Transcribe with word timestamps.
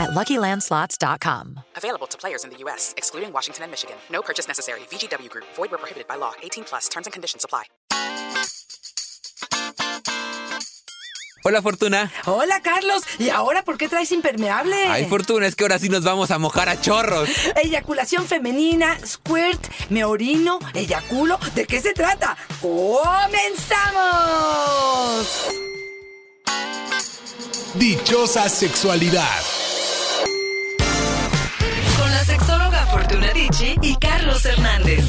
at 0.00 0.10
LuckyLandSlots.com. 0.10 1.60
Available 1.76 2.06
to 2.08 2.18
players 2.18 2.44
in 2.44 2.50
the 2.50 2.56
U.S., 2.64 2.94
excluding 2.96 3.32
Washington 3.32 3.64
and 3.64 3.70
Michigan. 3.70 3.96
No 4.10 4.22
purchase 4.22 4.48
necessary. 4.48 4.80
VGW 4.90 5.28
Group. 5.28 5.44
Void 5.54 5.70
where 5.70 5.78
prohibited 5.78 6.08
by 6.08 6.16
law. 6.16 6.32
18 6.42 6.64
plus. 6.64 6.88
Terms 6.88 7.06
and 7.06 7.12
conditions 7.12 7.44
apply. 7.44 7.64
Hola 11.42 11.62
Fortuna. 11.62 12.12
Hola 12.26 12.60
Carlos, 12.60 13.02
¿y 13.18 13.30
ahora 13.30 13.62
por 13.64 13.78
qué 13.78 13.88
traes 13.88 14.12
impermeable? 14.12 14.76
Ay 14.88 15.06
Fortuna, 15.06 15.46
es 15.46 15.56
que 15.56 15.64
ahora 15.64 15.78
sí 15.78 15.88
nos 15.88 16.04
vamos 16.04 16.30
a 16.30 16.38
mojar 16.38 16.68
a 16.68 16.78
chorros. 16.78 17.30
Eyaculación 17.56 18.26
femenina, 18.26 18.98
squirt, 19.06 19.66
me 19.88 20.04
orino, 20.04 20.58
eyaculo, 20.74 21.38
¿de 21.54 21.66
qué 21.66 21.80
se 21.80 21.94
trata? 21.94 22.36
¡Comenzamos! 22.60 23.30
Dichosa 27.74 28.46
sexualidad. 28.50 29.40
Sexóloga 33.10 33.30
Fortuna 33.30 33.32
Dicci 33.32 33.76
y 33.82 33.96
Carlos 33.96 34.44
Hernández. 34.44 35.04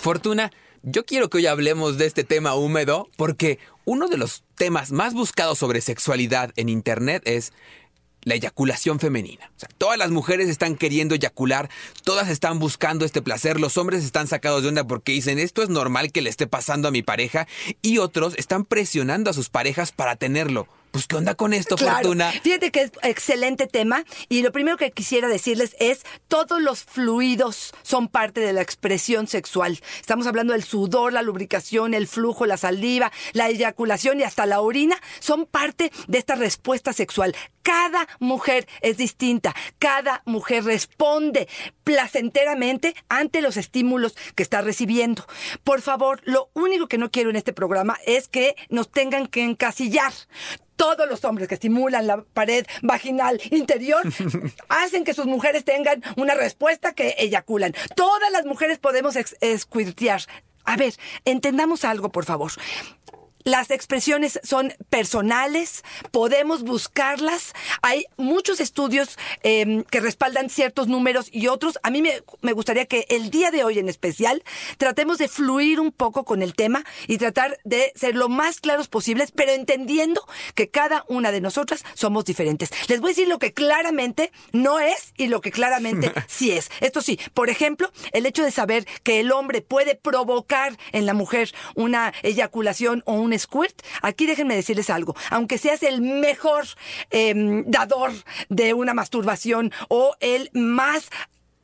Fortuna, 0.00 0.52
yo 0.82 1.04
quiero 1.04 1.28
que 1.28 1.38
hoy 1.38 1.46
hablemos 1.46 1.98
de 1.98 2.06
este 2.06 2.24
tema 2.24 2.54
húmedo 2.54 3.08
porque 3.16 3.58
uno 3.84 4.08
de 4.08 4.18
los 4.18 4.44
temas 4.54 4.92
más 4.92 5.14
buscados 5.14 5.58
sobre 5.58 5.80
sexualidad 5.80 6.52
en 6.56 6.68
Internet 6.68 7.22
es 7.26 7.52
la 8.22 8.34
eyaculación 8.34 9.00
femenina. 9.00 9.50
O 9.56 9.60
sea, 9.60 9.68
todas 9.76 9.98
las 9.98 10.10
mujeres 10.10 10.48
están 10.48 10.76
queriendo 10.76 11.14
eyacular, 11.14 11.68
todas 12.04 12.30
están 12.30 12.58
buscando 12.58 13.04
este 13.04 13.20
placer, 13.20 13.60
los 13.60 13.76
hombres 13.76 14.04
están 14.04 14.28
sacados 14.28 14.62
de 14.62 14.68
onda 14.68 14.86
porque 14.86 15.12
dicen 15.12 15.38
esto 15.38 15.62
es 15.62 15.68
normal 15.68 16.12
que 16.12 16.22
le 16.22 16.30
esté 16.30 16.46
pasando 16.46 16.88
a 16.88 16.90
mi 16.90 17.02
pareja 17.02 17.46
y 17.82 17.98
otros 17.98 18.34
están 18.36 18.64
presionando 18.64 19.30
a 19.30 19.34
sus 19.34 19.50
parejas 19.50 19.92
para 19.92 20.16
tenerlo. 20.16 20.68
Pues, 20.94 21.08
¿qué 21.08 21.16
onda 21.16 21.34
con 21.34 21.52
esto, 21.52 21.74
Claro. 21.74 21.96
Fortuna? 21.96 22.30
Fíjate 22.30 22.70
que 22.70 22.82
es 22.82 22.92
excelente 23.02 23.66
tema 23.66 24.04
y 24.28 24.42
lo 24.42 24.52
primero 24.52 24.76
que 24.76 24.92
quisiera 24.92 25.26
decirles 25.26 25.74
es 25.80 26.02
todos 26.28 26.62
los 26.62 26.84
fluidos 26.84 27.72
son 27.82 28.06
parte 28.06 28.40
de 28.40 28.52
la 28.52 28.62
expresión 28.62 29.26
sexual. 29.26 29.80
Estamos 29.98 30.28
hablando 30.28 30.52
del 30.52 30.62
sudor, 30.62 31.12
la 31.12 31.22
lubricación, 31.22 31.94
el 31.94 32.06
flujo, 32.06 32.46
la 32.46 32.56
saliva, 32.56 33.10
la 33.32 33.48
eyaculación 33.48 34.20
y 34.20 34.22
hasta 34.22 34.46
la 34.46 34.60
orina 34.60 34.96
son 35.18 35.46
parte 35.46 35.90
de 36.06 36.18
esta 36.18 36.36
respuesta 36.36 36.92
sexual. 36.92 37.34
Cada 37.64 38.06
mujer 38.20 38.68
es 38.80 38.96
distinta, 38.96 39.52
cada 39.80 40.22
mujer 40.26 40.62
responde 40.62 41.48
placenteramente 41.84 42.96
ante 43.08 43.42
los 43.42 43.56
estímulos 43.56 44.16
que 44.34 44.42
está 44.42 44.62
recibiendo. 44.62 45.26
Por 45.62 45.82
favor, 45.82 46.20
lo 46.24 46.50
único 46.54 46.88
que 46.88 46.98
no 46.98 47.10
quiero 47.10 47.30
en 47.30 47.36
este 47.36 47.52
programa 47.52 47.98
es 48.06 48.28
que 48.28 48.56
nos 48.70 48.90
tengan 48.90 49.26
que 49.26 49.44
encasillar. 49.44 50.12
Todos 50.76 51.08
los 51.08 51.24
hombres 51.24 51.46
que 51.46 51.54
estimulan 51.54 52.08
la 52.08 52.22
pared 52.22 52.66
vaginal 52.82 53.40
interior 53.50 54.02
hacen 54.68 55.04
que 55.04 55.14
sus 55.14 55.26
mujeres 55.26 55.64
tengan 55.64 56.02
una 56.16 56.34
respuesta 56.34 56.94
que 56.94 57.14
eyaculan. 57.18 57.74
Todas 57.94 58.32
las 58.32 58.44
mujeres 58.44 58.78
podemos 58.78 59.14
esquirtear. 59.16 60.22
A 60.64 60.76
ver, 60.76 60.94
entendamos 61.24 61.84
algo, 61.84 62.10
por 62.10 62.24
favor. 62.24 62.52
Las 63.44 63.70
expresiones 63.70 64.40
son 64.42 64.72
personales, 64.88 65.84
podemos 66.12 66.62
buscarlas. 66.62 67.52
Hay 67.82 68.06
muchos 68.16 68.58
estudios 68.58 69.18
eh, 69.42 69.84
que 69.90 70.00
respaldan 70.00 70.48
ciertos 70.48 70.88
números 70.88 71.28
y 71.30 71.48
otros. 71.48 71.78
A 71.82 71.90
mí 71.90 72.00
me, 72.00 72.22
me 72.40 72.54
gustaría 72.54 72.86
que 72.86 73.04
el 73.10 73.28
día 73.30 73.50
de 73.50 73.62
hoy 73.62 73.78
en 73.78 73.90
especial 73.90 74.42
tratemos 74.78 75.18
de 75.18 75.28
fluir 75.28 75.78
un 75.78 75.92
poco 75.92 76.24
con 76.24 76.40
el 76.40 76.54
tema 76.54 76.84
y 77.06 77.18
tratar 77.18 77.58
de 77.64 77.92
ser 77.94 78.16
lo 78.16 78.30
más 78.30 78.60
claros 78.60 78.88
posibles, 78.88 79.30
pero 79.30 79.52
entendiendo 79.52 80.26
que 80.54 80.70
cada 80.70 81.04
una 81.08 81.30
de 81.30 81.42
nosotras 81.42 81.84
somos 81.92 82.24
diferentes. 82.24 82.70
Les 82.88 83.02
voy 83.02 83.08
a 83.08 83.12
decir 83.12 83.28
lo 83.28 83.38
que 83.38 83.52
claramente 83.52 84.32
no 84.52 84.80
es 84.80 85.12
y 85.18 85.26
lo 85.26 85.42
que 85.42 85.50
claramente 85.50 86.10
sí 86.28 86.52
es. 86.52 86.70
Esto 86.80 87.02
sí, 87.02 87.20
por 87.34 87.50
ejemplo, 87.50 87.92
el 88.12 88.24
hecho 88.24 88.42
de 88.42 88.50
saber 88.50 88.86
que 89.02 89.20
el 89.20 89.32
hombre 89.32 89.60
puede 89.60 89.96
provocar 89.96 90.78
en 90.92 91.04
la 91.04 91.12
mujer 91.12 91.52
una 91.74 92.14
eyaculación 92.22 93.02
o 93.04 93.12
un 93.12 93.33
squirt, 93.38 93.82
aquí 94.02 94.26
déjenme 94.26 94.54
decirles 94.54 94.90
algo, 94.90 95.14
aunque 95.30 95.58
seas 95.58 95.82
el 95.82 96.00
mejor 96.00 96.66
em, 97.10 97.64
dador 97.66 98.12
de 98.48 98.74
una 98.74 98.94
masturbación 98.94 99.72
o 99.88 100.14
el 100.20 100.50
más 100.52 101.10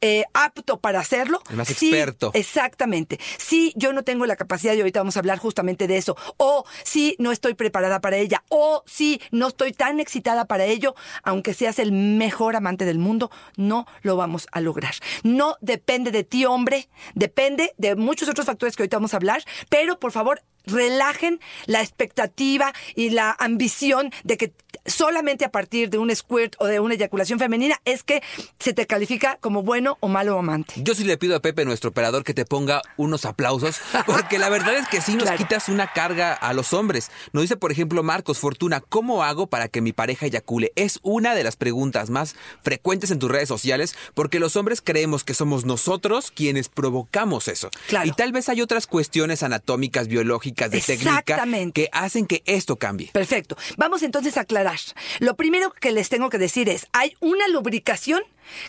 eh, 0.03 0.25
apto 0.33 0.81
para 0.81 0.99
hacerlo. 0.99 1.43
El 1.51 1.57
más 1.57 1.69
sí, 1.69 1.89
experto. 1.89 2.31
Exactamente. 2.33 3.21
Si 3.37 3.75
yo 3.77 3.93
no 3.93 4.03
tengo 4.03 4.25
la 4.25 4.37
capacidad, 4.37 4.73
y 4.73 4.81
ahorita 4.81 5.01
vamos 5.01 5.17
a 5.17 5.21
hablar 5.21 5.39
justamente 5.39 5.87
de 5.87 5.99
eso, 5.99 6.17
o 6.39 6.65
si 6.85 7.17
no 7.19 7.33
estoy 7.33 7.53
preparada 7.53 8.01
para 8.01 8.17
ella, 8.17 8.43
o 8.49 8.83
si 8.87 9.21
no 9.31 9.49
estoy 9.49 9.73
tan 9.73 10.01
excitada 10.01 10.47
para 10.47 10.65
ello, 10.65 10.95
aunque 11.23 11.53
seas 11.53 11.79
el 11.79 11.93
mejor 11.93 12.57
amante 12.57 12.87
del 12.87 12.99
mundo, 12.99 13.31
no 13.57 13.87
lo 14.01 14.17
vamos 14.17 14.47
a 14.53 14.63
lograr. 14.63 14.95
No 15.23 15.57
depende 15.61 16.11
de 16.13 16.25
ti, 16.25 16.47
hombre, 16.47 16.89
depende 17.15 17.75
de 17.77 17.95
muchos 17.95 18.31
otros 18.31 18.47
factores 18.47 18.77
que 18.77 18.83
ahorita 18.83 18.97
vamos 18.97 19.13
a 19.13 19.19
hablar, 19.19 19.45
pero 19.69 20.01
por 20.01 20.13
favor, 20.13 20.43
relajen 20.67 21.41
la 21.67 21.81
expectativa 21.83 22.73
y 22.95 23.11
la 23.11 23.35
ambición 23.39 24.11
de 24.25 24.37
que 24.37 24.53
solamente 24.87 25.45
a 25.45 25.51
partir 25.51 25.91
de 25.91 25.99
un 25.99 26.15
squirt 26.15 26.55
o 26.59 26.67
de 26.67 26.81
una 26.81 26.95
eyaculación 26.95 27.39
femenina 27.39 27.81
es 27.85 28.03
que 28.03 28.23
se 28.59 28.73
te 28.73 28.87
califica 28.87 29.37
como 29.41 29.63
bueno 29.63 29.99
o 30.01 30.09
malo 30.09 30.39
amante. 30.39 30.75
Yo 30.77 30.95
sí 30.95 31.05
le 31.05 31.19
pido 31.19 31.37
a 31.37 31.41
Pepe, 31.41 31.65
nuestro 31.65 31.91
operador, 31.91 32.25
que 32.25 32.35
te 32.35 32.45
ponga 32.47 32.81
unos 32.97 33.25
aplausos, 33.27 33.81
porque 34.07 34.39
la 34.39 34.49
verdad 34.49 34.75
es 34.77 34.89
que 34.89 35.01
sí 35.01 35.15
nos 35.15 35.25
Claro. 35.25 35.39
quitas 35.39 35.69
una 35.69 35.93
carga 35.93 36.33
a 36.33 36.53
los 36.55 36.73
hombres. 36.73 37.11
Nos 37.33 37.43
dice, 37.43 37.57
por 37.57 37.71
ejemplo, 37.73 38.03
Marcos 38.03 38.39
Fortuna, 38.39 38.81
¿cómo 38.81 39.23
hago 39.23 39.49
para 39.49 39.69
que 39.69 39.81
mi 39.81 39.93
pareja 39.93 40.27
eyacule? 40.27 40.73
Es 40.77 40.99
una 41.03 41.35
de 41.35 41.45
las 41.45 41.57
preguntas 41.57 42.09
más 42.11 42.35
frecuentes 42.63 43.11
en 43.11 43.19
tus 43.19 43.31
redes 43.31 43.49
sociales, 43.49 43.95
porque 44.15 44.41
los 44.41 44.57
hombres 44.57 44.81
creemos 44.83 45.25
que 45.25 45.35
somos 45.35 45.65
nosotros 45.67 46.31
quienes 46.31 46.69
provocamos 46.69 47.49
eso. 47.49 47.71
Claro. 47.89 48.09
Y 48.09 48.13
tal 48.13 48.33
vez 48.33 48.49
hay 48.49 48.63
otras 48.63 48.87
cuestiones 48.87 49.43
anatómicas, 49.43 50.09
biológicas, 50.09 50.50
de 50.55 50.81
técnica, 50.81 51.19
Exactamente. 51.19 51.83
que 51.83 51.89
hacen 51.93 52.27
que 52.27 52.43
esto 52.47 52.77
cambie. 52.77 53.11
Perfecto. 53.13 53.57
Vamos 53.77 54.03
entonces 54.03 54.37
a 54.37 54.43
aclarar. 54.43 54.79
Lo 55.19 55.37
primero 55.37 55.73
que 55.73 55.93
les 55.93 56.09
tengo 56.09 56.31
que 56.31 56.39
decir 56.39 56.69
es, 56.69 56.87
hay 56.93 57.17
una 57.21 57.49
lubricación 57.49 58.23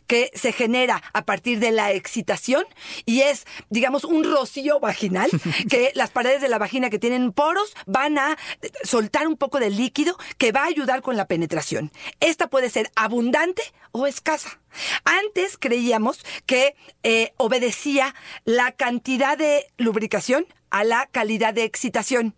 que 0.08 0.32
se 0.34 0.52
genera 0.52 1.02
a 1.14 1.26
partir 1.26 1.60
de 1.60 1.72
la 1.72 1.92
excitación 1.92 2.66
y 3.06 3.22
es, 3.22 3.46
digamos, 3.70 4.04
un 4.04 4.24
rocío 4.24 4.80
vaginal, 4.80 5.30
que 5.70 5.92
las 5.96 6.12
paredes 6.12 6.42
de 6.42 6.50
la 6.50 6.58
vagina 6.58 6.90
que 6.90 7.00
tienen 7.00 7.32
poros 7.32 7.74
van 7.86 8.18
a 8.18 8.38
soltar 8.84 9.28
un 9.28 9.38
poco 9.38 9.60
de 9.60 9.70
líquido 9.70 10.18
que 10.38 10.52
va 10.52 10.62
a 10.64 10.68
ayudar 10.68 11.02
con 11.02 11.18
la 11.18 11.26
penetración. 11.26 11.92
Esta 12.20 12.48
puede 12.48 12.70
ser 12.70 12.92
abundante 12.96 13.64
o 13.92 14.08
escasa. 14.08 14.60
Antes 15.04 15.58
creíamos 15.58 16.24
que 16.46 16.76
eh, 17.04 17.34
obedecía 17.38 18.16
la 18.46 18.72
cantidad 18.72 19.38
de 19.38 19.68
lubricación 19.78 20.46
a 20.72 20.84
la 20.84 21.08
calidad 21.12 21.54
de 21.54 21.64
excitación. 21.64 22.36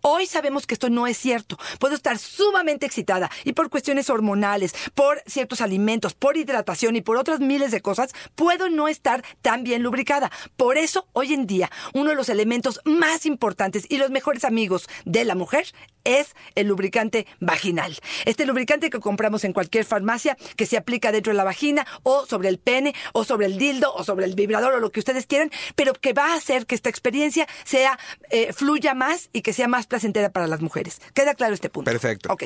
Hoy 0.00 0.26
sabemos 0.26 0.66
que 0.66 0.74
esto 0.74 0.88
no 0.90 1.06
es 1.06 1.18
cierto. 1.18 1.58
Puedo 1.78 1.94
estar 1.94 2.18
sumamente 2.18 2.86
excitada 2.86 3.30
y 3.44 3.52
por 3.52 3.68
cuestiones 3.68 4.08
hormonales, 4.10 4.74
por 4.94 5.22
ciertos 5.26 5.60
alimentos, 5.60 6.14
por 6.14 6.36
hidratación 6.36 6.96
y 6.96 7.02
por 7.02 7.16
otras 7.16 7.40
miles 7.40 7.70
de 7.70 7.82
cosas, 7.82 8.12
puedo 8.34 8.70
no 8.70 8.88
estar 8.88 9.24
tan 9.42 9.64
bien 9.64 9.82
lubricada. 9.82 10.30
Por 10.56 10.78
eso, 10.78 11.06
hoy 11.12 11.34
en 11.34 11.46
día, 11.46 11.70
uno 11.92 12.10
de 12.10 12.16
los 12.16 12.28
elementos 12.28 12.80
más 12.84 13.26
importantes 13.26 13.86
y 13.88 13.98
los 13.98 14.10
mejores 14.10 14.44
amigos 14.44 14.88
de 15.04 15.24
la 15.24 15.34
mujer 15.34 15.66
es 16.04 16.34
el 16.54 16.68
lubricante 16.68 17.26
vaginal. 17.40 17.98
Este 18.24 18.46
lubricante 18.46 18.90
que 18.90 19.00
compramos 19.00 19.44
en 19.44 19.52
cualquier 19.52 19.84
farmacia, 19.84 20.36
que 20.56 20.66
se 20.66 20.76
aplica 20.76 21.12
dentro 21.12 21.32
de 21.32 21.36
la 21.36 21.44
vagina 21.44 21.86
o 22.02 22.26
sobre 22.26 22.48
el 22.48 22.58
pene 22.58 22.94
o 23.12 23.24
sobre 23.24 23.46
el 23.46 23.58
dildo 23.58 23.92
o 23.94 24.04
sobre 24.04 24.26
el 24.26 24.34
vibrador 24.34 24.74
o 24.74 24.80
lo 24.80 24.90
que 24.90 25.00
ustedes 25.00 25.26
quieran, 25.26 25.50
pero 25.74 25.92
que 25.94 26.12
va 26.12 26.32
a 26.32 26.36
hacer 26.36 26.66
que 26.66 26.74
esta 26.74 26.88
experiencia 26.90 27.48
sea 27.64 27.98
eh, 28.30 28.52
fluya 28.52 28.94
más 28.94 29.30
y 29.32 29.42
que 29.42 29.52
sea 29.52 29.68
más 29.68 29.86
placentera 29.86 30.30
para 30.30 30.46
las 30.46 30.60
mujeres. 30.60 31.00
¿Queda 31.14 31.34
claro 31.34 31.54
este 31.54 31.70
punto? 31.70 31.90
Perfecto. 31.90 32.32
Ok. 32.32 32.44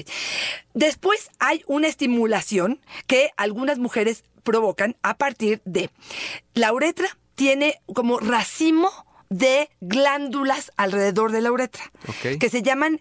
Después 0.75 1.31
hay 1.39 1.63
una 1.67 1.89
estimulación 1.89 2.81
que 3.07 3.31
algunas 3.37 3.79
mujeres 3.79 4.25
provocan 4.43 4.97
a 5.03 5.17
partir 5.17 5.61
de 5.65 5.91
la 6.55 6.73
uretra 6.73 7.07
tiene 7.35 7.81
como 7.95 8.19
racimo 8.19 8.91
de 9.31 9.69
glándulas 9.81 10.73
alrededor 10.77 11.33
de 11.33 11.43
la 11.43 11.53
uretra 11.53 11.83
Ok. 12.09 12.39
que 12.41 12.49
se 12.49 12.63
llaman 12.63 13.01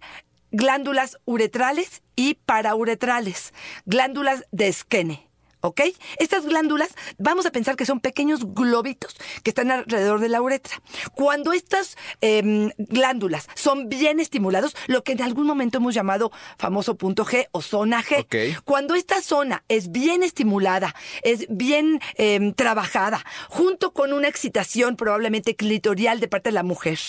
glándulas 0.52 1.18
uretrales 1.26 2.02
y 2.16 2.36
parauretrales, 2.36 3.54
glándulas 3.86 4.46
de 4.52 4.72
Skene. 4.72 5.27
¿Ok? 5.62 5.82
Estas 6.20 6.46
glándulas, 6.46 6.90
vamos 7.18 7.48
a 7.48 7.52
pensar 7.52 7.76
que 7.76 7.86
son 7.86 8.00
pequeños 8.00 8.54
globitos 8.54 9.16
que 9.42 9.50
están 9.50 9.72
alrededor 9.72 10.20
de 10.20 10.30
la 10.30 10.42
uretra. 10.42 10.82
Cuando 11.16 11.52
estas 11.52 11.98
em, 12.22 12.70
glándulas 12.78 13.48
son 13.56 13.90
bien 13.90 14.20
estimulados, 14.20 14.76
lo 14.86 15.04
que 15.04 15.14
en 15.14 15.22
algún 15.22 15.48
momento 15.48 15.80
hemos 15.80 15.96
llamado 15.96 16.32
famoso 16.60 16.96
punto 16.96 17.26
G 17.26 17.48
o 17.52 17.62
zona 17.62 18.04
G, 18.04 18.28
cuando 18.66 18.94
esta 18.94 19.22
zona 19.22 19.64
es 19.68 19.92
bien 19.92 20.22
estimulada, 20.22 20.94
es 21.24 21.48
bien 21.50 22.02
em, 22.16 22.54
trabajada, 22.54 23.26
junto 23.50 23.94
con 23.94 24.14
una 24.14 24.28
excitación 24.28 24.96
probablemente 24.96 25.56
clitorial 25.56 26.20
de 26.20 26.28
parte 26.28 26.50
de 26.50 26.54
la 26.54 26.64
mujer, 26.64 27.00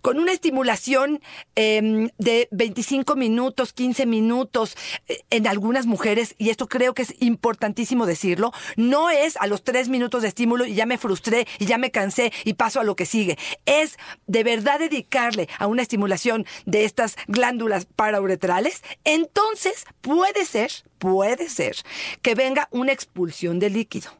con 0.00 0.20
una 0.20 0.32
estimulación 0.32 1.20
em, 1.56 2.10
de 2.18 2.48
25 2.52 3.16
minutos, 3.16 3.72
15 3.72 4.06
minutos 4.06 4.76
eh, 5.08 5.22
en 5.30 5.46
algunas 5.46 5.86
mujeres, 5.86 6.34
y 6.38 6.50
esto 6.50 6.68
creo 6.68 6.94
que 6.94 7.02
es 7.02 7.14
importantísimo 7.20 7.95
decirlo, 8.04 8.52
no 8.76 9.08
es 9.08 9.36
a 9.38 9.46
los 9.46 9.64
tres 9.64 9.88
minutos 9.88 10.22
de 10.22 10.28
estímulo 10.28 10.66
y 10.66 10.74
ya 10.74 10.84
me 10.84 10.98
frustré 10.98 11.46
y 11.58 11.64
ya 11.66 11.78
me 11.78 11.90
cansé 11.90 12.32
y 12.44 12.54
paso 12.54 12.80
a 12.80 12.84
lo 12.84 12.96
que 12.96 13.06
sigue. 13.06 13.38
Es 13.64 13.96
de 14.26 14.44
verdad 14.44 14.80
dedicarle 14.80 15.48
a 15.58 15.66
una 15.66 15.82
estimulación 15.82 16.44
de 16.66 16.84
estas 16.84 17.16
glándulas 17.28 17.86
parauretrales, 17.86 18.82
entonces 19.04 19.84
puede 20.00 20.44
ser, 20.44 20.70
puede 20.98 21.48
ser 21.48 21.76
que 22.20 22.34
venga 22.34 22.68
una 22.70 22.92
expulsión 22.92 23.58
de 23.58 23.70
líquido. 23.70 24.10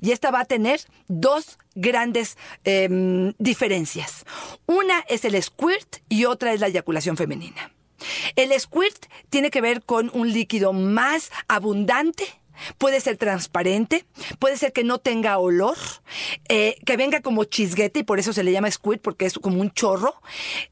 Y 0.00 0.12
esta 0.12 0.30
va 0.30 0.40
a 0.40 0.44
tener 0.44 0.80
dos 1.08 1.58
grandes 1.74 2.38
em, 2.64 3.34
diferencias. 3.38 4.24
Una 4.66 5.00
es 5.08 5.24
el 5.24 5.40
squirt 5.42 5.96
y 6.08 6.24
otra 6.24 6.52
es 6.52 6.60
la 6.60 6.68
eyaculación 6.68 7.16
femenina. 7.16 7.70
El 8.36 8.58
squirt 8.58 9.06
tiene 9.30 9.50
que 9.50 9.60
ver 9.60 9.82
con 9.82 10.10
un 10.14 10.32
líquido 10.32 10.72
más 10.72 11.30
abundante. 11.48 12.24
Puede 12.78 13.00
ser 13.00 13.16
transparente, 13.16 14.04
puede 14.38 14.56
ser 14.56 14.72
que 14.72 14.84
no 14.84 14.98
tenga 14.98 15.38
olor, 15.38 15.76
eh, 16.48 16.76
que 16.84 16.96
venga 16.96 17.20
como 17.20 17.44
chisguete 17.44 18.00
y 18.00 18.02
por 18.04 18.18
eso 18.18 18.32
se 18.32 18.44
le 18.44 18.52
llama 18.52 18.70
squirt 18.70 19.00
porque 19.02 19.26
es 19.26 19.34
como 19.34 19.60
un 19.60 19.70
chorro, 19.70 20.14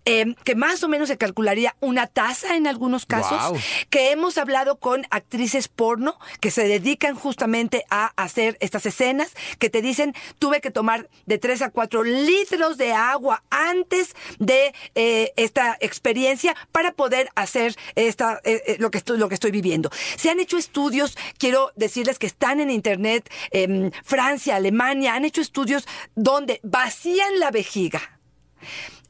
eh, 0.04 0.34
que 0.44 0.54
más 0.54 0.82
o 0.82 0.88
menos 0.88 1.08
se 1.08 1.18
calcularía 1.18 1.76
una 1.80 2.06
taza 2.06 2.56
en 2.56 2.66
algunos 2.66 3.06
casos, 3.06 3.60
que 3.90 4.10
hemos 4.10 4.38
hablado 4.38 4.76
con 4.76 5.06
actrices 5.10 5.68
porno 5.68 6.18
que 6.40 6.50
se 6.50 6.66
dedican 6.66 7.14
justamente 7.14 7.84
a 7.90 8.12
hacer 8.16 8.56
estas 8.60 8.86
escenas, 8.86 9.32
que 9.58 9.70
te 9.70 9.82
dicen, 9.82 10.14
tuve 10.38 10.60
que 10.60 10.70
tomar 10.70 11.08
de 11.26 11.38
3 11.38 11.62
a 11.62 11.70
4 11.70 12.04
litros 12.04 12.76
de 12.78 12.92
agua 12.92 13.42
antes 13.50 14.14
de 14.38 14.74
eh, 14.94 15.32
esta 15.36 15.76
experiencia 15.80 16.54
para 16.70 16.92
poder 16.92 17.28
hacer 17.34 17.76
esta, 17.94 18.40
lo, 18.78 18.90
que 18.90 18.98
estoy, 18.98 19.18
lo 19.18 19.28
que 19.28 19.34
estoy 19.34 19.50
viviendo. 19.50 19.90
Se 20.16 20.30
han 20.30 20.40
hecho 20.40 20.56
estudios, 20.56 21.16
quiero 21.38 21.71
decirles 21.76 22.18
que 22.18 22.26
están 22.26 22.60
en 22.60 22.70
internet, 22.70 23.30
en 23.50 23.92
Francia, 24.04 24.56
Alemania, 24.56 25.14
han 25.14 25.24
hecho 25.24 25.40
estudios 25.40 25.86
donde 26.14 26.60
vacían 26.62 27.38
la 27.38 27.50
vejiga 27.50 28.00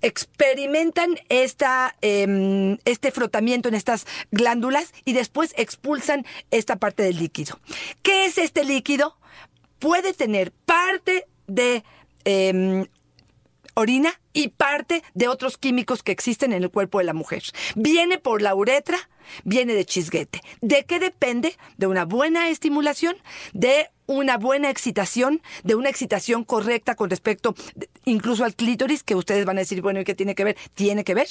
experimentan 0.02 1.18
esta, 1.28 1.96
em, 2.00 2.76
este 2.84 3.12
frotamiento 3.12 3.68
en 3.68 3.74
estas 3.74 4.06
glándulas 4.30 4.92
y 5.04 5.12
después 5.12 5.54
expulsan 5.56 6.26
esta 6.50 6.76
parte 6.76 7.04
del 7.04 7.18
líquido. 7.18 7.60
¿Qué 8.02 8.26
es 8.26 8.36
este 8.36 8.64
líquido? 8.64 9.16
Puede 9.78 10.12
tener 10.12 10.52
parte 10.52 11.26
de 11.46 11.84
em, 12.24 12.86
orina 13.74 14.20
y 14.32 14.48
parte 14.48 15.02
de 15.14 15.28
otros 15.28 15.58
químicos 15.58 16.02
que 16.02 16.12
existen 16.12 16.52
en 16.52 16.62
el 16.62 16.70
cuerpo 16.70 16.98
de 16.98 17.04
la 17.04 17.14
mujer. 17.14 17.42
Viene 17.74 18.18
por 18.18 18.42
la 18.42 18.54
uretra, 18.54 19.08
viene 19.44 19.74
de 19.74 19.84
chisguete. 19.84 20.40
¿De 20.60 20.84
qué 20.84 20.98
depende? 20.98 21.56
De 21.76 21.86
una 21.86 22.04
buena 22.04 22.48
estimulación, 22.48 23.16
de 23.52 23.88
una 24.06 24.36
buena 24.38 24.70
excitación, 24.70 25.42
de 25.64 25.74
una 25.74 25.88
excitación 25.88 26.44
correcta 26.44 26.94
con 26.94 27.10
respecto 27.10 27.54
de- 27.74 27.88
incluso 28.04 28.44
al 28.44 28.54
clítoris, 28.54 29.02
que 29.02 29.14
ustedes 29.14 29.44
van 29.44 29.56
a 29.58 29.60
decir, 29.60 29.80
bueno, 29.82 30.00
¿y 30.00 30.04
qué 30.04 30.14
tiene 30.14 30.34
que 30.34 30.44
ver? 30.44 30.56
Tiene 30.74 31.04
que 31.04 31.14
ver, 31.14 31.28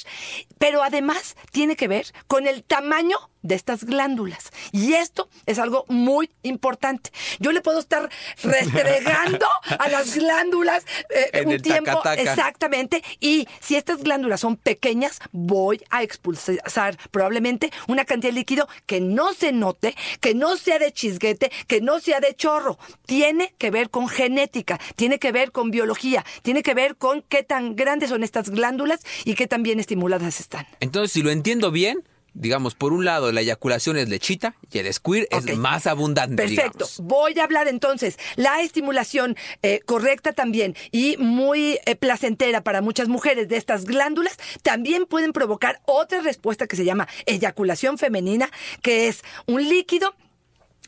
pero 0.58 0.82
además 0.82 1.36
tiene 1.50 1.76
que 1.76 1.88
ver 1.88 2.06
con 2.26 2.46
el 2.46 2.62
tamaño 2.64 3.16
de 3.42 3.56
estas 3.56 3.82
glándulas. 3.84 4.50
Y 4.70 4.92
esto 4.94 5.28
es 5.46 5.58
algo 5.58 5.84
muy 5.88 6.30
importante. 6.42 7.10
Yo 7.40 7.50
le 7.50 7.60
puedo 7.60 7.80
estar 7.80 8.08
restregando 8.42 9.46
a 9.78 9.88
las 9.88 10.14
glándulas 10.16 10.84
eh, 11.10 11.30
En 11.32 11.48
un 11.48 11.60
tiempo 11.60 11.90
taca-taca. 12.02 12.22
exactamente 12.22 13.02
y 13.18 13.48
si 13.60 13.74
estas 13.76 14.02
glándulas 14.02 14.40
son 14.40 14.56
pequeñas, 14.56 15.18
voy 15.32 15.82
a 15.90 16.02
expulsar 16.04 16.96
probablemente 17.10 17.72
una 17.88 18.04
cantidad 18.04 18.32
de 18.32 18.38
líquido 18.38 18.68
que 18.86 19.00
no 19.00 19.32
se 19.32 19.50
note, 19.52 19.96
que 20.20 20.34
no 20.34 20.56
sea 20.56 20.78
de 20.78 20.92
chisguete, 20.92 21.50
que 21.66 21.80
no 21.80 21.98
sea 21.98 22.20
de 22.20 22.34
chorro. 22.36 22.61
Tiene 23.06 23.54
que 23.58 23.70
ver 23.70 23.90
con 23.90 24.08
genética, 24.08 24.78
tiene 24.96 25.18
que 25.18 25.32
ver 25.32 25.52
con 25.52 25.70
biología, 25.70 26.24
tiene 26.42 26.62
que 26.62 26.74
ver 26.74 26.96
con 26.96 27.22
qué 27.22 27.42
tan 27.42 27.76
grandes 27.76 28.10
son 28.10 28.22
estas 28.22 28.50
glándulas 28.50 29.00
y 29.24 29.34
qué 29.34 29.46
tan 29.46 29.62
bien 29.62 29.80
estimuladas 29.80 30.40
están. 30.40 30.66
Entonces, 30.80 31.12
si 31.12 31.22
lo 31.22 31.30
entiendo 31.30 31.70
bien, 31.70 32.02
digamos, 32.34 32.74
por 32.74 32.94
un 32.94 33.04
lado 33.04 33.30
la 33.30 33.42
eyaculación 33.42 33.98
es 33.98 34.08
lechita 34.08 34.54
y 34.72 34.78
el 34.78 34.92
squirt 34.92 35.32
Ok. 35.34 35.48
es 35.48 35.56
más 35.58 35.86
abundante. 35.86 36.36
Perfecto. 36.36 36.86
digamos. 36.86 37.00
Voy 37.00 37.38
a 37.38 37.44
hablar 37.44 37.68
entonces. 37.68 38.18
La 38.36 38.62
estimulación 38.62 39.36
eh, 39.62 39.80
correcta 39.84 40.32
también 40.32 40.74
y 40.92 41.16
muy 41.18 41.78
eh, 41.84 41.94
placentera 41.94 42.62
para 42.62 42.80
muchas 42.80 43.08
mujeres 43.08 43.48
de 43.48 43.58
estas 43.58 43.84
glándulas 43.84 44.36
también 44.62 45.04
pueden 45.04 45.32
provocar 45.32 45.80
otra 45.84 46.22
respuesta 46.22 46.66
que 46.66 46.76
se 46.76 46.84
llama 46.86 47.06
eyaculación 47.26 47.98
femenina, 47.98 48.50
que 48.80 49.08
es 49.08 49.22
un 49.46 49.68
líquido 49.68 50.14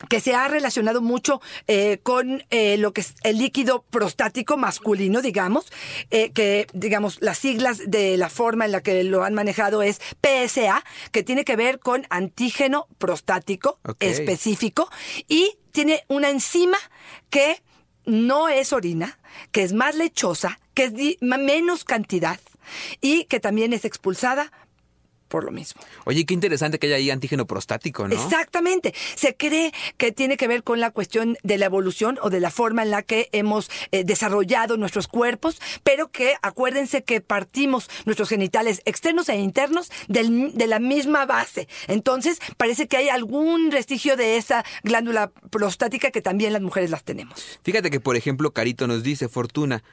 que 0.05 0.19
se 0.19 0.33
ha 0.33 0.47
relacionado 0.47 1.01
mucho 1.01 1.41
eh, 1.67 1.99
con 2.03 2.43
eh, 2.49 2.77
lo 2.77 2.93
que 2.93 3.01
es 3.01 3.15
el 3.23 3.37
líquido 3.37 3.83
prostático 3.89 4.57
masculino, 4.57 5.21
digamos, 5.21 5.71
eh, 6.11 6.31
que, 6.31 6.67
digamos, 6.73 7.21
las 7.21 7.37
siglas 7.37 7.81
de 7.87 8.17
la 8.17 8.29
forma 8.29 8.65
en 8.65 8.71
la 8.71 8.81
que 8.81 9.03
lo 9.03 9.23
han 9.23 9.33
manejado 9.33 9.81
es 9.81 10.01
PSA, 10.21 10.83
que 11.11 11.23
tiene 11.23 11.45
que 11.45 11.55
ver 11.55 11.79
con 11.79 12.05
antígeno 12.09 12.87
prostático 12.97 13.79
específico 13.99 14.89
y 15.27 15.57
tiene 15.71 16.03
una 16.07 16.29
enzima 16.29 16.77
que 17.29 17.61
no 18.05 18.49
es 18.49 18.71
orina, 18.73 19.17
que 19.51 19.63
es 19.63 19.73
más 19.73 19.95
lechosa, 19.95 20.59
que 20.73 20.85
es 20.85 20.93
menos 21.21 21.83
cantidad 21.83 22.39
y 23.01 23.25
que 23.25 23.39
también 23.39 23.73
es 23.73 23.85
expulsada 23.85 24.51
por 25.35 25.43
lo 25.43 25.51
mismo. 25.51 25.81
Oye, 26.05 26.25
qué 26.25 26.33
interesante 26.33 26.79
que 26.79 26.87
haya 26.87 26.95
ahí 26.95 27.11
antígeno 27.11 27.45
prostático, 27.45 28.07
¿no? 28.07 28.15
Exactamente. 28.15 28.93
Se 29.15 29.35
cree 29.35 29.73
que 29.97 30.13
tiene 30.13 30.37
que 30.37 30.47
ver 30.47 30.63
con 30.63 30.79
la 30.79 30.91
cuestión 30.91 31.35
de 31.43 31.57
la 31.57 31.65
evolución 31.65 32.17
o 32.21 32.29
de 32.29 32.39
la 32.39 32.51
forma 32.51 32.83
en 32.83 32.89
la 32.89 33.01
que 33.01 33.27
hemos 33.33 33.69
eh, 33.91 34.05
desarrollado 34.05 34.77
nuestros 34.77 35.09
cuerpos, 35.09 35.59
pero 35.83 36.09
que 36.09 36.35
acuérdense 36.41 37.03
que 37.03 37.19
partimos 37.19 37.89
nuestros 38.05 38.29
genitales 38.29 38.81
externos 38.85 39.27
e 39.27 39.35
internos 39.35 39.91
del- 40.07 40.53
de 40.53 40.67
la 40.67 40.79
misma 40.79 41.25
base. 41.25 41.67
Entonces, 41.89 42.39
parece 42.55 42.87
que 42.87 42.95
hay 42.95 43.09
algún 43.09 43.69
vestigio 43.71 44.15
de 44.15 44.37
esa 44.37 44.63
glándula 44.83 45.31
prostática 45.49 46.11
que 46.11 46.21
también 46.21 46.53
las 46.53 46.61
mujeres 46.61 46.91
las 46.91 47.03
tenemos. 47.03 47.59
Fíjate 47.61 47.89
que, 47.91 47.99
por 47.99 48.15
ejemplo, 48.15 48.51
Carito 48.51 48.87
nos 48.87 49.03
dice, 49.03 49.27
Fortuna, 49.27 49.83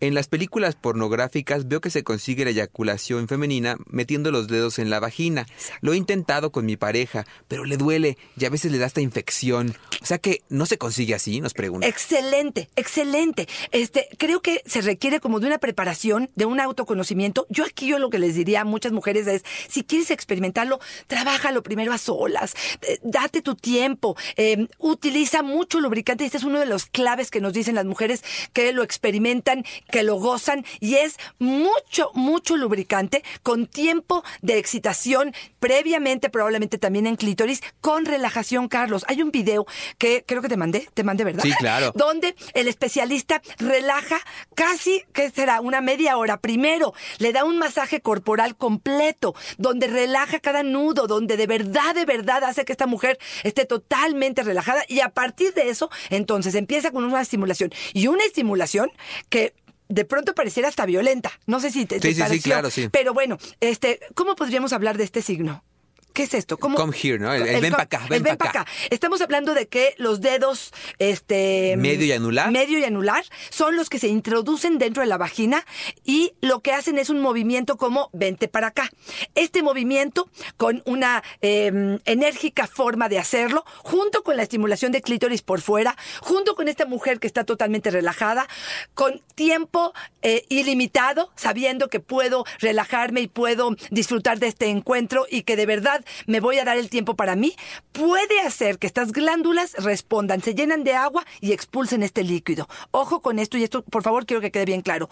en 0.00 0.14
las 0.14 0.28
películas 0.28 0.74
pornográficas 0.74 1.68
veo 1.68 1.80
que 1.80 1.90
se 1.90 2.04
consigue 2.04 2.44
la 2.44 2.50
eyaculación 2.50 3.28
femenina 3.28 3.76
metiendo 3.86 4.30
los 4.30 4.48
dedos 4.48 4.78
en 4.78 4.90
la 4.90 5.00
vagina. 5.00 5.46
Lo 5.80 5.92
he 5.92 5.96
intentado 5.96 6.50
con 6.50 6.66
mi 6.66 6.76
pareja, 6.76 7.26
pero 7.48 7.64
le 7.64 7.76
duele 7.76 8.16
y 8.38 8.44
a 8.44 8.50
veces 8.50 8.72
le 8.72 8.78
da 8.78 8.86
esta 8.86 9.00
infección. 9.00 9.76
O 10.02 10.06
sea 10.06 10.18
que 10.18 10.42
no 10.48 10.66
se 10.66 10.78
consigue 10.78 11.14
así, 11.14 11.40
nos 11.40 11.54
pregunta. 11.54 11.86
Excelente, 11.86 12.70
excelente. 12.76 13.48
Este, 13.72 14.08
creo 14.18 14.40
que 14.40 14.62
se 14.66 14.80
requiere 14.80 15.20
como 15.20 15.40
de 15.40 15.46
una 15.46 15.58
preparación, 15.58 16.30
de 16.34 16.46
un 16.46 16.60
autoconocimiento. 16.60 17.46
Yo 17.50 17.64
aquí 17.64 17.86
yo 17.88 17.98
lo 17.98 18.10
que 18.10 18.18
les 18.18 18.34
diría 18.34 18.62
a 18.62 18.64
muchas 18.64 18.92
mujeres 18.92 19.26
es, 19.26 19.44
si 19.68 19.84
quieres 19.84 20.10
experimentarlo, 20.10 20.80
trabájalo 21.06 21.62
primero 21.62 21.92
a 21.92 21.98
solas, 21.98 22.54
eh, 22.82 22.98
date 23.02 23.42
tu 23.42 23.54
tiempo, 23.54 24.16
eh, 24.36 24.66
utiliza 24.78 25.42
mucho 25.42 25.80
lubricante. 25.80 26.24
Este 26.24 26.38
es 26.38 26.44
uno 26.44 26.58
de 26.58 26.66
los 26.66 26.86
claves 26.86 27.30
que 27.30 27.40
nos 27.40 27.52
dicen 27.52 27.74
las 27.74 27.84
mujeres 27.84 28.24
que 28.52 28.72
lo 28.72 28.82
experimentan, 28.82 29.64
que 29.90 30.02
lo 30.02 30.16
gozan 30.16 30.64
y 30.80 30.96
es 30.96 31.16
mucho, 31.38 32.10
mucho 32.14 32.56
lubricante 32.56 33.22
con 33.42 33.66
tiempo 33.66 34.24
de 34.42 34.58
excitación 34.58 35.34
previamente, 35.58 36.30
probablemente 36.30 36.78
también 36.78 37.06
en 37.06 37.16
clítoris, 37.16 37.62
con 37.80 38.06
relajación, 38.06 38.68
Carlos. 38.68 39.04
Hay 39.08 39.22
un 39.22 39.30
video 39.30 39.66
que 39.98 40.24
creo 40.26 40.42
que 40.42 40.48
te 40.48 40.56
mandé, 40.56 40.88
te 40.94 41.04
mandé, 41.04 41.24
¿verdad? 41.24 41.42
Sí, 41.42 41.52
claro. 41.58 41.92
Donde 41.94 42.34
el 42.54 42.68
especialista 42.68 43.42
relaja 43.58 44.18
casi, 44.54 45.04
¿qué 45.12 45.30
será? 45.30 45.60
Una 45.60 45.80
media 45.80 46.16
hora. 46.16 46.38
Primero, 46.38 46.94
le 47.18 47.32
da 47.32 47.44
un 47.44 47.58
masaje 47.58 48.00
corporal 48.00 48.56
completo, 48.56 49.34
donde 49.58 49.86
relaja 49.86 50.40
cada 50.40 50.62
nudo, 50.62 51.06
donde 51.06 51.36
de 51.36 51.46
verdad, 51.46 51.94
de 51.94 52.04
verdad 52.04 52.44
hace 52.44 52.64
que 52.64 52.72
esta 52.72 52.86
mujer 52.86 53.18
esté 53.44 53.64
totalmente 53.64 54.42
relajada. 54.42 54.82
Y 54.88 55.00
a 55.00 55.10
partir 55.10 55.52
de 55.54 55.68
eso, 55.68 55.90
entonces 56.10 56.54
empieza 56.54 56.90
con 56.90 57.04
una 57.04 57.20
estimulación. 57.20 57.70
Y 57.92 58.06
una 58.06 58.24
estimulación 58.24 58.90
que 59.28 59.54
de 59.90 60.04
pronto 60.04 60.34
pareciera 60.34 60.68
hasta 60.68 60.86
violenta. 60.86 61.30
No 61.46 61.60
sé 61.60 61.70
si 61.70 61.84
te, 61.84 61.96
Sí, 61.96 62.00
te 62.00 62.08
sí, 62.08 62.14
sí, 62.14 62.20
pareció. 62.20 62.42
claro, 62.52 62.70
sí. 62.70 62.88
Pero 62.90 63.12
bueno, 63.12 63.36
este, 63.60 64.00
¿cómo 64.14 64.34
podríamos 64.36 64.72
hablar 64.72 64.96
de 64.96 65.04
este 65.04 65.20
signo? 65.20 65.62
¿Qué 66.12 66.24
es 66.24 66.34
esto? 66.34 66.56
¿Cómo? 66.58 66.76
Come 66.76 66.96
here, 67.00 67.18
¿no? 67.18 67.32
El- 67.32 67.46
el 67.46 67.60
ven 67.60 67.70
com- 67.72 67.76
pa' 67.78 67.82
acá, 67.84 67.98
ven 68.08 68.18
el 68.18 68.22
ven 68.22 68.36
pa' 68.36 68.44
pa' 68.44 68.50
acá. 68.50 68.60
acá. 68.62 68.70
Estamos 68.90 69.20
hablando 69.20 69.54
de 69.54 69.68
que 69.68 69.94
los 69.98 70.20
dedos, 70.20 70.72
este... 70.98 71.74
Medio 71.78 72.06
y 72.06 72.12
anular. 72.12 72.50
Medio 72.50 72.78
y 72.78 72.84
anular 72.84 73.24
son 73.50 73.76
los 73.76 73.88
que 73.88 73.98
se 73.98 74.08
introducen 74.08 74.78
dentro 74.78 75.02
de 75.02 75.06
la 75.08 75.18
vagina 75.18 75.64
y 76.04 76.32
lo 76.40 76.60
que 76.60 76.72
hacen 76.72 76.98
es 76.98 77.10
un 77.10 77.20
movimiento 77.20 77.76
como 77.76 78.10
vente 78.12 78.48
para 78.48 78.68
acá. 78.68 78.90
Este 79.34 79.62
movimiento, 79.62 80.28
con 80.56 80.82
una 80.84 81.22
eh, 81.42 81.98
enérgica 82.04 82.66
forma 82.66 83.08
de 83.08 83.18
hacerlo, 83.18 83.64
junto 83.78 84.22
con 84.22 84.36
la 84.36 84.42
estimulación 84.42 84.92
de 84.92 85.02
clítoris 85.02 85.42
por 85.42 85.60
fuera, 85.60 85.96
junto 86.20 86.54
con 86.54 86.68
esta 86.68 86.86
mujer 86.86 87.20
que 87.20 87.26
está 87.26 87.44
totalmente 87.44 87.90
relajada, 87.90 88.46
con 88.94 89.20
tiempo 89.34 89.92
eh, 90.22 90.44
ilimitado, 90.48 91.30
sabiendo 91.36 91.88
que 91.88 92.00
puedo 92.00 92.44
relajarme 92.58 93.20
y 93.20 93.28
puedo 93.28 93.76
disfrutar 93.90 94.38
de 94.38 94.48
este 94.48 94.66
encuentro 94.66 95.26
y 95.30 95.42
que 95.42 95.56
de 95.56 95.66
verdad 95.66 95.99
me 96.26 96.40
voy 96.40 96.58
a 96.58 96.64
dar 96.64 96.78
el 96.78 96.90
tiempo 96.90 97.14
para 97.14 97.36
mí, 97.36 97.54
puede 97.92 98.40
hacer 98.40 98.78
que 98.78 98.86
estas 98.86 99.12
glándulas 99.12 99.74
respondan, 99.74 100.42
se 100.42 100.54
llenan 100.54 100.84
de 100.84 100.94
agua 100.94 101.24
y 101.40 101.52
expulsen 101.52 102.02
este 102.02 102.24
líquido. 102.24 102.68
Ojo 102.90 103.20
con 103.20 103.38
esto 103.38 103.58
y 103.58 103.64
esto, 103.64 103.82
por 103.82 104.02
favor, 104.02 104.26
quiero 104.26 104.40
que 104.40 104.50
quede 104.50 104.64
bien 104.64 104.82
claro. 104.82 105.08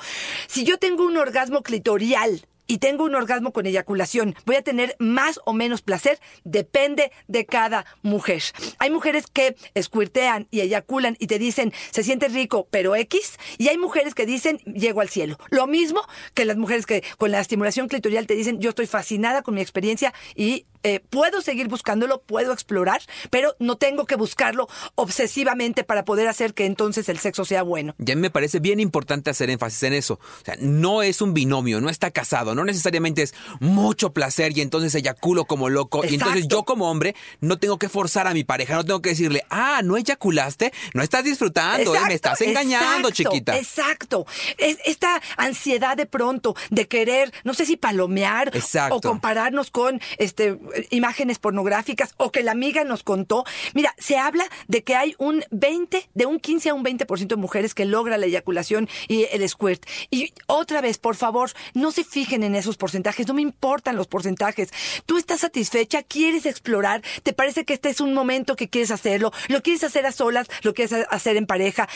Si 0.47 0.65
yo 0.65 0.79
tengo 0.79 1.05
un 1.05 1.17
orgasmo 1.17 1.63
clitorial, 1.63 2.43
y 2.69 2.79
tengo 2.79 3.05
un 3.05 3.15
orgasmo 3.17 3.53
con 3.53 3.67
eyaculación, 3.67 4.37
voy 4.45 4.57
a 4.57 4.63
tener 4.63 4.95
más 5.01 5.41
o 5.45 5.55
menos 5.55 5.83
placer, 5.83 6.21
depende 6.45 7.11
de 7.27 7.47
cada 7.47 7.87
mujer. 8.03 8.43
Hay 8.79 8.91
mujeres 8.91 9.27
que 9.27 9.57
squirtean 9.81 10.47
y 10.51 10.61
eyaculan 10.61 11.17
y 11.19 11.27
te 11.27 11.39
dicen, 11.39 11.73
se 11.91 12.05
siente 12.05 12.29
rico, 12.29 12.69
pero 12.71 12.95
X, 12.95 13.39
y 13.57 13.69
hay 13.69 13.79
mujeres 13.79 14.15
que 14.15 14.27
dicen, 14.27 14.59
llego 14.59 15.01
al 15.01 15.09
cielo. 15.09 15.39
Lo 15.49 15.67
mismo 15.67 16.03
que 16.35 16.45
las 16.45 16.59
mujeres 16.59 16.85
que 16.85 17.03
con 17.17 17.31
la 17.31 17.41
estimulación 17.41 17.89
clitorial 17.89 18.27
te 18.27 18.35
dicen, 18.35 18.61
yo 18.61 18.71
estoy 18.71 18.87
fascinada 18.87 19.43
con 19.43 19.55
mi 19.55 19.63
experiencia 19.63 20.13
y 20.37 20.67
eh, 20.83 21.01
puedo 21.11 21.41
seguir 21.41 21.69
buscándolo, 21.69 22.23
puedo 22.23 22.53
explorar, 22.53 23.03
pero 23.31 23.55
no 23.59 23.77
tengo 23.77 24.07
que 24.07 24.17
buscarlo 24.17 24.69
obsesivamente 24.95 25.85
para 25.85 26.05
poder 26.05 26.29
hacer 26.29 26.55
que 26.55 26.67
entonces 26.67 27.09
el 27.09 27.19
sexo 27.19 27.45
sea 27.45 27.63
bueno. 27.63 27.95
Ya 27.99 28.17
me 28.17 28.31
parece 28.31 28.61
bien 28.61 28.81
importante 28.81 29.31
hacer 29.31 29.51
énfasis 29.51 29.83
en 29.85 29.95
eso. 29.95 30.15
O 30.15 30.45
sea, 30.45 30.57
no 30.61 31.03
es 31.03 31.21
un 31.21 31.35
binomio, 31.35 31.81
no 31.81 31.91
está 31.91 32.11
casado, 32.11 32.55
no 32.55 32.65
necesariamente 32.65 33.23
es 33.23 33.35
mucho 33.61 34.13
placer 34.13 34.57
y 34.57 34.61
entonces 34.61 34.95
eyaculo 34.95 35.45
como 35.45 35.69
loco. 35.69 36.05
Y 36.05 36.15
entonces 36.15 36.49
yo 36.49 36.65
como 36.65 36.91
hombre 36.91 37.15
no 37.41 37.59
tengo 37.59 37.79
que 37.79 37.89
forzar 37.89 38.27
a 38.27 38.35
mi 38.35 38.45
pareja, 38.45 38.75
no 38.75 38.85
tengo 38.85 39.03
que 39.03 39.11
decirle, 39.11 39.45
ah, 39.51 39.81
no 39.83 39.97
eyaculaste, 39.97 40.73
no 40.95 41.03
estás 41.03 41.25
disfrutando, 41.25 41.95
eh, 41.95 42.01
me 42.07 42.15
estás 42.15 42.41
engañando, 42.41 43.09
exacto, 43.09 43.11
chiquita. 43.11 43.57
Exacto. 43.57 44.27
Es 44.59 44.79
esta 44.85 45.21
ansiedad 45.37 45.97
de 45.97 46.07
pronto 46.07 46.55
de 46.71 46.87
querer, 46.89 47.33
no 47.45 47.55
sé 47.55 47.67
si 47.67 47.77
palomear 47.77 48.53
o 48.91 49.01
compararnos 49.01 49.71
con 49.71 50.01
este 50.19 50.59
imágenes 50.91 51.39
pornográficas 51.39 52.15
o 52.17 52.31
que 52.33 52.43
la 52.43 52.53
amiga 52.53 52.85
nos 52.85 53.03
contó. 53.03 53.45
Mira, 53.75 53.95
se 53.99 54.17
habla 54.19 54.45
de 54.67 54.83
que 54.85 54.95
hay 54.95 55.15
un 55.19 55.45
20, 55.51 56.09
de 56.15 56.27
un 56.27 56.39
15 56.41 56.71
a 56.71 56.75
un 56.75 56.85
20% 56.85 57.27
de 57.27 57.37
mujeres 57.37 57.75
que 57.75 57.85
logra 57.85 58.17
la 58.19 58.27
eyaculación 58.27 58.89
y 59.09 59.25
el 59.31 59.49
squirt. 59.49 59.85
Y 60.11 60.33
otra 60.47 60.81
vez, 60.81 60.99
por 60.99 61.17
favor, 61.17 61.51
no 61.75 61.91
se 61.93 62.05
fijen 62.05 62.43
en 62.43 62.55
esos 62.55 62.77
porcentajes, 62.77 63.27
no 63.27 63.35
me 63.35 63.43
importan 63.43 63.97
los 63.97 64.07
porcentajes. 64.07 64.71
Tú 65.07 65.19
estás 65.19 65.41
satisfecha, 65.41 66.03
quieres 66.03 66.47
explorar, 66.47 67.03
te 67.23 67.33
parece 67.33 67.65
que 67.65 67.75
este 67.75 67.89
es 67.91 68.01
un 68.01 68.15
momento 68.15 68.57
que 68.57 68.69
quieres 68.69 68.91
hacerlo, 68.91 69.33
lo 69.49 69.63
quieres 69.63 69.85
hacer 69.85 70.07
a 70.07 70.13
solas, 70.13 70.49
lo 70.63 70.75
quieres 70.75 70.93
ha- 70.93 71.07
hacer 71.11 71.37
en 71.37 71.47
pareja, 71.47 71.89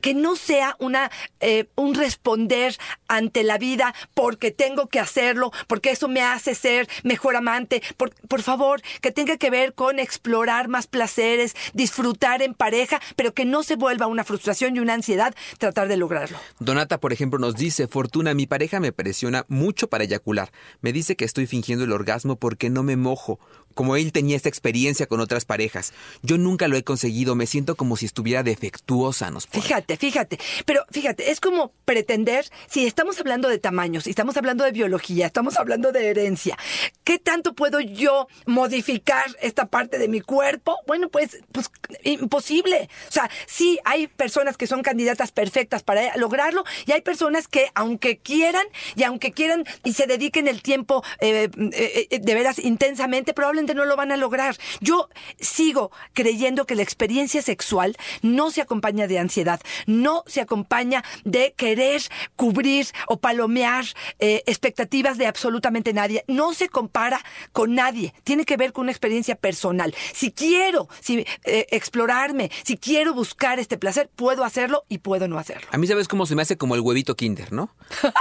que 0.00 0.14
no 0.14 0.36
sea 0.36 0.76
una 0.78 1.10
eh, 1.40 1.66
un 1.76 1.94
responder 1.94 2.76
ante 3.08 3.42
la 3.42 3.58
vida 3.58 3.94
porque 4.14 4.50
tengo 4.50 4.88
que 4.88 5.00
hacerlo, 5.00 5.52
porque 5.66 5.90
eso 5.90 6.08
me 6.08 6.22
hace 6.22 6.54
ser 6.54 6.88
mejor 7.02 7.36
amante. 7.36 7.82
Por, 7.96 8.13
por 8.28 8.42
favor, 8.42 8.82
que 9.00 9.12
tenga 9.12 9.36
que 9.36 9.50
ver 9.50 9.74
con 9.74 9.98
explorar 9.98 10.68
más 10.68 10.86
placeres, 10.86 11.54
disfrutar 11.72 12.42
en 12.42 12.54
pareja, 12.54 13.00
pero 13.16 13.32
que 13.32 13.44
no 13.44 13.62
se 13.62 13.76
vuelva 13.76 14.06
una 14.06 14.24
frustración 14.24 14.76
y 14.76 14.80
una 14.80 14.94
ansiedad 14.94 15.34
tratar 15.58 15.88
de 15.88 15.96
lograrlo. 15.96 16.38
Donata, 16.58 16.98
por 16.98 17.12
ejemplo, 17.12 17.38
nos 17.38 17.54
dice, 17.56 17.86
Fortuna, 17.86 18.34
mi 18.34 18.46
pareja 18.46 18.80
me 18.80 18.92
presiona 18.92 19.44
mucho 19.48 19.88
para 19.88 20.04
eyacular. 20.04 20.50
Me 20.80 20.92
dice 20.92 21.16
que 21.16 21.24
estoy 21.24 21.46
fingiendo 21.46 21.84
el 21.84 21.92
orgasmo 21.92 22.36
porque 22.36 22.70
no 22.70 22.82
me 22.82 22.96
mojo, 22.96 23.38
como 23.74 23.96
él 23.96 24.12
tenía 24.12 24.36
esta 24.36 24.48
experiencia 24.48 25.06
con 25.06 25.20
otras 25.20 25.44
parejas. 25.44 25.92
Yo 26.22 26.38
nunca 26.38 26.68
lo 26.68 26.76
he 26.76 26.84
conseguido, 26.84 27.34
me 27.34 27.46
siento 27.46 27.76
como 27.76 27.96
si 27.96 28.06
estuviera 28.06 28.42
defectuosa, 28.42 29.30
nos. 29.30 29.46
Fíjate, 29.46 29.96
fíjate. 29.96 30.38
Pero 30.64 30.84
fíjate, 30.90 31.30
es 31.30 31.40
como 31.40 31.72
pretender, 31.84 32.46
si 32.68 32.86
estamos 32.86 33.18
hablando 33.20 33.48
de 33.48 33.58
tamaños, 33.58 34.04
si 34.04 34.10
estamos 34.10 34.36
hablando 34.36 34.64
de 34.64 34.72
biología, 34.72 35.26
estamos 35.26 35.58
hablando 35.58 35.92
de 35.92 36.08
herencia, 36.08 36.56
¿qué 37.04 37.18
tanto 37.18 37.54
puedo 37.54 37.80
yo 37.80 38.28
modificar 38.46 39.24
esta 39.40 39.66
parte 39.66 39.98
de 39.98 40.08
mi 40.08 40.20
cuerpo? 40.20 40.78
Bueno, 40.86 41.08
pues, 41.08 41.40
pues 41.52 41.70
imposible. 42.04 42.88
O 43.08 43.12
sea, 43.12 43.30
sí 43.46 43.78
hay 43.84 44.06
personas 44.06 44.56
que 44.56 44.66
son 44.66 44.82
candidatas 44.82 45.32
perfectas 45.32 45.82
para 45.82 46.16
lograrlo 46.16 46.64
y 46.86 46.92
hay 46.92 47.00
personas 47.00 47.48
que 47.48 47.68
aunque 47.74 48.18
quieran 48.18 48.64
y 48.96 49.02
aunque 49.04 49.32
quieran 49.32 49.64
y 49.82 49.92
se 49.94 50.06
dediquen 50.06 50.48
el 50.48 50.62
tiempo 50.62 51.02
eh, 51.20 51.48
eh, 51.72 52.08
eh, 52.10 52.18
de 52.20 52.34
veras 52.34 52.58
intensamente, 52.58 53.34
probablemente 53.34 53.63
no 53.72 53.86
lo 53.86 53.96
van 53.96 54.12
a 54.12 54.18
lograr. 54.18 54.56
Yo 54.80 55.08
sigo 55.40 55.90
creyendo 56.12 56.66
que 56.66 56.74
la 56.74 56.82
experiencia 56.82 57.40
sexual 57.40 57.96
no 58.20 58.50
se 58.50 58.60
acompaña 58.60 59.06
de 59.06 59.18
ansiedad, 59.18 59.60
no 59.86 60.24
se 60.26 60.40
acompaña 60.40 61.02
de 61.24 61.54
querer 61.56 62.02
cubrir 62.36 62.88
o 63.06 63.18
palomear 63.18 63.84
eh, 64.18 64.42
expectativas 64.46 65.16
de 65.16 65.26
absolutamente 65.26 65.92
nadie. 65.92 66.24
No 66.28 66.52
se 66.52 66.68
compara 66.68 67.24
con 67.52 67.74
nadie. 67.74 68.12
Tiene 68.24 68.44
que 68.44 68.56
ver 68.56 68.72
con 68.72 68.82
una 68.82 68.92
experiencia 68.92 69.36
personal. 69.36 69.94
Si 70.12 70.32
quiero 70.32 70.88
si, 71.00 71.26
eh, 71.44 71.66
explorarme, 71.70 72.50
si 72.64 72.76
quiero 72.76 73.14
buscar 73.14 73.58
este 73.58 73.78
placer, 73.78 74.10
puedo 74.14 74.44
hacerlo 74.44 74.84
y 74.88 74.98
puedo 74.98 75.28
no 75.28 75.38
hacerlo. 75.38 75.68
A 75.70 75.78
mí 75.78 75.86
sabes 75.86 76.08
cómo 76.08 76.26
se 76.26 76.34
me 76.34 76.42
hace 76.42 76.56
como 76.56 76.74
el 76.74 76.80
huevito 76.80 77.14
kinder, 77.14 77.52
¿no? 77.52 77.74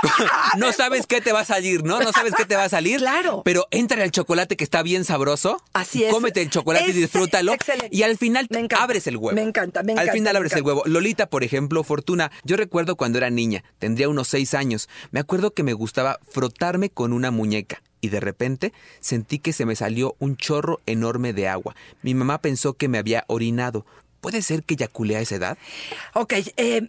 no 0.58 0.72
sabes 0.72 1.08
qué 1.08 1.22
te 1.22 1.32
va 1.32 1.42
a 1.42 1.46
salir, 1.46 1.84
¿no? 1.84 2.00
No 2.00 2.12
sabes 2.12 2.34
qué 2.36 2.46
te 2.46 2.56
va 2.56 2.66
a 2.66 2.70
salir. 2.70 3.00
Claro. 3.00 3.42
Pero 3.44 3.68
entra 3.72 4.04
el 4.04 4.12
chocolate 4.12 4.56
que 4.58 4.64
está 4.64 4.84
bien 4.84 5.06
sabroso. 5.06 5.33
Así 5.74 6.04
es. 6.04 6.12
Cómete 6.14 6.42
el 6.42 6.50
chocolate 6.50 6.90
y 6.90 6.94
disfrútalo. 6.94 7.54
excelente. 7.54 7.90
Y 7.92 8.04
al 8.04 8.18
final 8.18 8.48
Me 8.50 8.60
encanta. 8.60 8.84
abres 8.84 9.08
el 9.08 9.18
huevo. 9.18 9.36
Me 9.36 9.42
encanta, 9.44 9.84
me 9.84 9.94
Al 9.94 10.00
encanta, 10.00 10.14
final 10.14 10.34
me 10.34 10.38
abres 10.38 10.54
el 10.54 10.64
huevo. 10.64 10.84
Lolita, 10.86 11.28
por 11.30 11.44
ejemplo, 11.44 11.84
Fortuna. 11.84 12.32
Yo 12.44 12.56
recuerdo 12.58 12.96
cuando 12.96 13.18
era 13.18 13.30
niña, 13.30 13.64
tendría 13.80 14.10
unos 14.10 14.28
seis 14.28 14.54
años. 14.54 14.90
Me 15.12 15.20
acuerdo 15.20 15.52
que 15.54 15.64
me 15.64 15.74
gustaba 15.74 16.20
frotarme 16.30 16.90
con 16.90 17.14
una 17.14 17.32
muñeca. 17.32 17.82
Y 18.02 18.10
de 18.10 18.20
repente 18.20 18.74
sentí 19.00 19.40
que 19.40 19.54
se 19.54 19.66
me 19.66 19.76
salió 19.78 20.16
un 20.20 20.36
chorro 20.36 20.82
enorme 20.86 21.32
de 21.34 21.48
agua. 21.48 21.76
Mi 22.02 22.14
mamá 22.14 22.40
pensó 22.42 22.74
que 22.74 22.90
me 22.90 22.98
había 22.98 23.24
orinado. 23.28 23.86
¿Puede 24.20 24.42
ser 24.42 24.64
que 24.64 24.76
eyaculé 24.76 25.18
a 25.18 25.20
esa 25.22 25.36
edad? 25.36 25.58
Ok, 26.14 26.34
eh, 26.56 26.82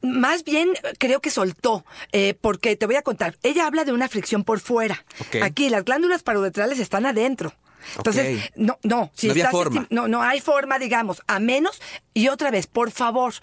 más 0.00 0.44
bien 0.44 0.70
creo 0.98 1.20
que 1.20 1.30
soltó, 1.30 1.84
eh, 2.12 2.34
porque 2.40 2.74
te 2.76 2.86
voy 2.86 2.96
a 2.96 3.02
contar. 3.02 3.36
Ella 3.42 3.66
habla 3.66 3.84
de 3.84 3.92
una 3.92 4.08
fricción 4.08 4.44
por 4.44 4.60
fuera. 4.60 5.04
Aquí 5.42 5.68
las 5.68 5.84
glándulas 5.84 6.22
paroretrales 6.22 6.78
están 6.78 7.04
adentro. 7.04 7.52
Entonces, 7.96 8.50
no, 8.56 8.78
no, 8.82 9.10
si 9.14 9.26
No 9.26 9.32
había 9.32 9.50
forma. 9.50 9.86
no, 9.90 10.08
no 10.08 10.22
hay 10.22 10.40
forma, 10.40 10.78
digamos, 10.78 11.22
a 11.26 11.38
menos, 11.38 11.80
y 12.14 12.28
otra 12.28 12.50
vez, 12.50 12.66
por 12.66 12.90
favor, 12.90 13.34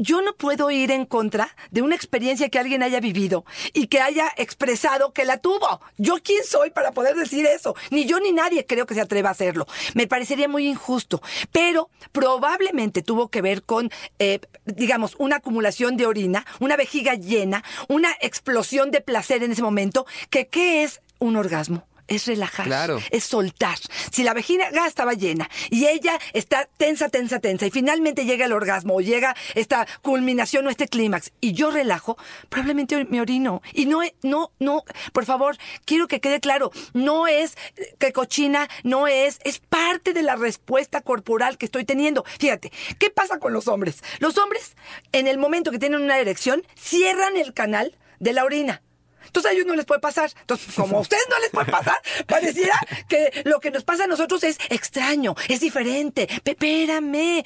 yo 0.00 0.22
no 0.22 0.34
puedo 0.34 0.70
ir 0.70 0.90
en 0.90 1.04
contra 1.04 1.54
de 1.70 1.82
una 1.82 1.94
experiencia 1.94 2.48
que 2.48 2.58
alguien 2.58 2.82
haya 2.82 3.00
vivido 3.00 3.44
y 3.74 3.88
que 3.88 4.00
haya 4.00 4.32
expresado 4.38 5.12
que 5.12 5.26
la 5.26 5.36
tuvo. 5.36 5.80
¿Yo 5.98 6.16
quién 6.22 6.42
soy 6.42 6.70
para 6.70 6.92
poder 6.92 7.16
decir 7.16 7.44
eso? 7.44 7.74
Ni 7.90 8.06
yo 8.06 8.18
ni 8.18 8.32
nadie 8.32 8.64
creo 8.64 8.86
que 8.86 8.94
se 8.94 9.02
atreva 9.02 9.28
a 9.28 9.32
hacerlo. 9.32 9.66
Me 9.94 10.06
parecería 10.06 10.48
muy 10.48 10.66
injusto. 10.66 11.20
Pero 11.52 11.90
probablemente 12.12 13.02
tuvo 13.02 13.28
que 13.28 13.42
ver 13.42 13.62
con, 13.62 13.90
eh, 14.18 14.40
digamos, 14.64 15.16
una 15.18 15.36
acumulación 15.36 15.98
de 15.98 16.06
orina, 16.06 16.46
una 16.60 16.76
vejiga 16.76 17.14
llena, 17.14 17.62
una 17.88 18.10
explosión 18.22 18.90
de 18.90 19.02
placer 19.02 19.42
en 19.42 19.52
ese 19.52 19.62
momento, 19.62 20.06
que 20.30 20.48
¿qué 20.48 20.82
es 20.82 21.02
un 21.18 21.36
orgasmo? 21.36 21.86
Es 22.10 22.26
relajar, 22.26 22.66
Claro. 22.66 23.00
es 23.10 23.24
soltar. 23.24 23.78
Si 24.10 24.22
la 24.24 24.34
vejiga 24.34 24.68
estaba 24.86 25.14
llena 25.14 25.48
y 25.70 25.86
ella 25.86 26.18
está 26.34 26.68
tensa, 26.76 27.08
tensa, 27.08 27.38
tensa 27.38 27.66
y 27.66 27.70
finalmente 27.70 28.24
llega 28.26 28.44
el 28.46 28.52
orgasmo 28.52 28.96
o 28.96 29.00
llega 29.00 29.34
esta 29.54 29.86
culminación 30.02 30.66
o 30.66 30.70
este 30.70 30.88
clímax 30.88 31.30
y 31.40 31.52
yo 31.52 31.70
relajo, 31.70 32.18
probablemente 32.48 33.04
me 33.04 33.20
orino. 33.20 33.62
Y 33.72 33.86
no, 33.86 34.00
no, 34.22 34.50
no, 34.58 34.82
por 35.12 35.24
favor, 35.24 35.56
quiero 35.84 36.08
que 36.08 36.20
quede 36.20 36.40
claro, 36.40 36.72
no 36.94 37.28
es 37.28 37.56
que 37.98 38.12
cochina, 38.12 38.68
no 38.82 39.06
es, 39.06 39.38
es 39.44 39.60
parte 39.60 40.12
de 40.12 40.22
la 40.22 40.34
respuesta 40.34 41.02
corporal 41.02 41.58
que 41.58 41.66
estoy 41.66 41.84
teniendo. 41.84 42.24
Fíjate, 42.40 42.72
¿qué 42.98 43.10
pasa 43.10 43.38
con 43.38 43.52
los 43.52 43.68
hombres? 43.68 44.02
Los 44.18 44.36
hombres, 44.36 44.74
en 45.12 45.28
el 45.28 45.38
momento 45.38 45.70
que 45.70 45.78
tienen 45.78 46.02
una 46.02 46.18
erección, 46.18 46.66
cierran 46.76 47.36
el 47.36 47.54
canal 47.54 47.96
de 48.18 48.32
la 48.32 48.44
orina. 48.44 48.82
Entonces 49.26 49.50
a 49.50 49.54
ellos 49.54 49.66
no 49.66 49.74
les 49.74 49.86
puede 49.86 50.00
pasar. 50.00 50.30
Entonces, 50.40 50.74
como 50.74 50.98
a 50.98 51.00
ustedes 51.00 51.26
no 51.30 51.38
les 51.38 51.50
puede 51.50 51.70
pasar, 51.70 51.96
pareciera 52.26 52.78
que 53.08 53.42
lo 53.44 53.60
que 53.60 53.70
nos 53.70 53.84
pasa 53.84 54.04
a 54.04 54.06
nosotros 54.06 54.42
es 54.44 54.58
extraño, 54.68 55.34
es 55.48 55.60
diferente. 55.60 56.28
Espérame. 56.44 57.44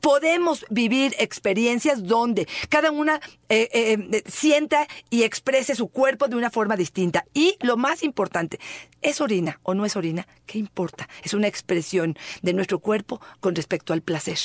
podemos 0.00 0.64
vivir 0.70 1.14
experiencias 1.18 2.04
donde 2.04 2.48
cada 2.70 2.90
una 2.90 3.20
eh, 3.50 3.68
eh, 3.72 4.22
sienta 4.26 4.88
y 5.10 5.24
exprese 5.24 5.74
su 5.74 5.88
cuerpo 5.88 6.26
de 6.26 6.36
una 6.36 6.50
forma 6.50 6.76
distinta. 6.76 7.26
Y 7.34 7.56
lo 7.60 7.76
más 7.76 8.02
importante, 8.02 8.58
¿es 9.02 9.20
orina 9.20 9.60
o 9.62 9.74
no 9.74 9.84
es 9.84 9.96
orina? 9.96 10.26
¿Qué 10.46 10.58
importa? 10.58 11.08
Es 11.22 11.34
una 11.34 11.48
expresión 11.48 12.16
de 12.40 12.54
nuestro 12.54 12.78
cuerpo 12.78 13.20
con 13.40 13.54
respecto 13.54 13.92
al 13.92 14.00
placer. 14.02 14.38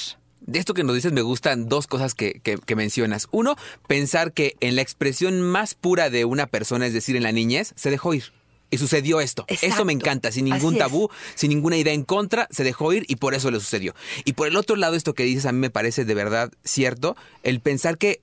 De 0.45 0.59
esto 0.59 0.73
que 0.73 0.83
nos 0.83 0.95
dices 0.95 1.11
me 1.11 1.21
gustan 1.21 1.67
dos 1.67 1.87
cosas 1.87 2.13
que, 2.15 2.39
que- 2.43 2.57
que 2.57 2.75
mencionas. 2.75 3.27
Uno, 3.31 3.55
pensar 3.87 4.31
que 4.31 4.55
en 4.59 4.75
la 4.75 4.81
expresión 4.81 5.41
más 5.41 5.73
pura 5.73 6.09
de 6.09 6.23
una 6.25 6.47
persona, 6.47 6.85
es 6.85 6.93
decir, 6.93 7.15
en 7.15 7.23
la 7.23 7.31
niñez, 7.31 7.73
se 7.75 7.89
dejó 7.89 8.13
ir. 8.13 8.31
Y 8.71 8.77
sucedió 8.79 9.21
esto. 9.21 9.45
Eso 9.47 9.65
Exacto. 9.65 9.85
me 9.85 9.93
encanta, 9.93 10.31
sin 10.31 10.45
ningún 10.45 10.77
tabú, 10.77 11.09
sin 11.35 11.49
ninguna 11.49 11.77
idea 11.77 11.93
en 11.93 12.03
contra, 12.03 12.47
se 12.51 12.63
dejó 12.63 12.91
ir 12.93 13.05
y 13.07 13.17
por 13.17 13.33
eso 13.35 13.51
le 13.51 13.59
sucedió. 13.59 13.93
Y 14.25 14.33
por 14.33 14.47
el 14.47 14.55
otro 14.57 14.75
lado, 14.75 14.95
esto 14.95 15.13
que 15.13 15.23
dices 15.23 15.45
a 15.45 15.51
mí 15.51 15.59
me 15.59 15.69
parece 15.69 16.03
de 16.03 16.13
verdad 16.15 16.51
cierto, 16.63 17.15
el 17.43 17.59
pensar 17.61 17.97
que 17.99 18.21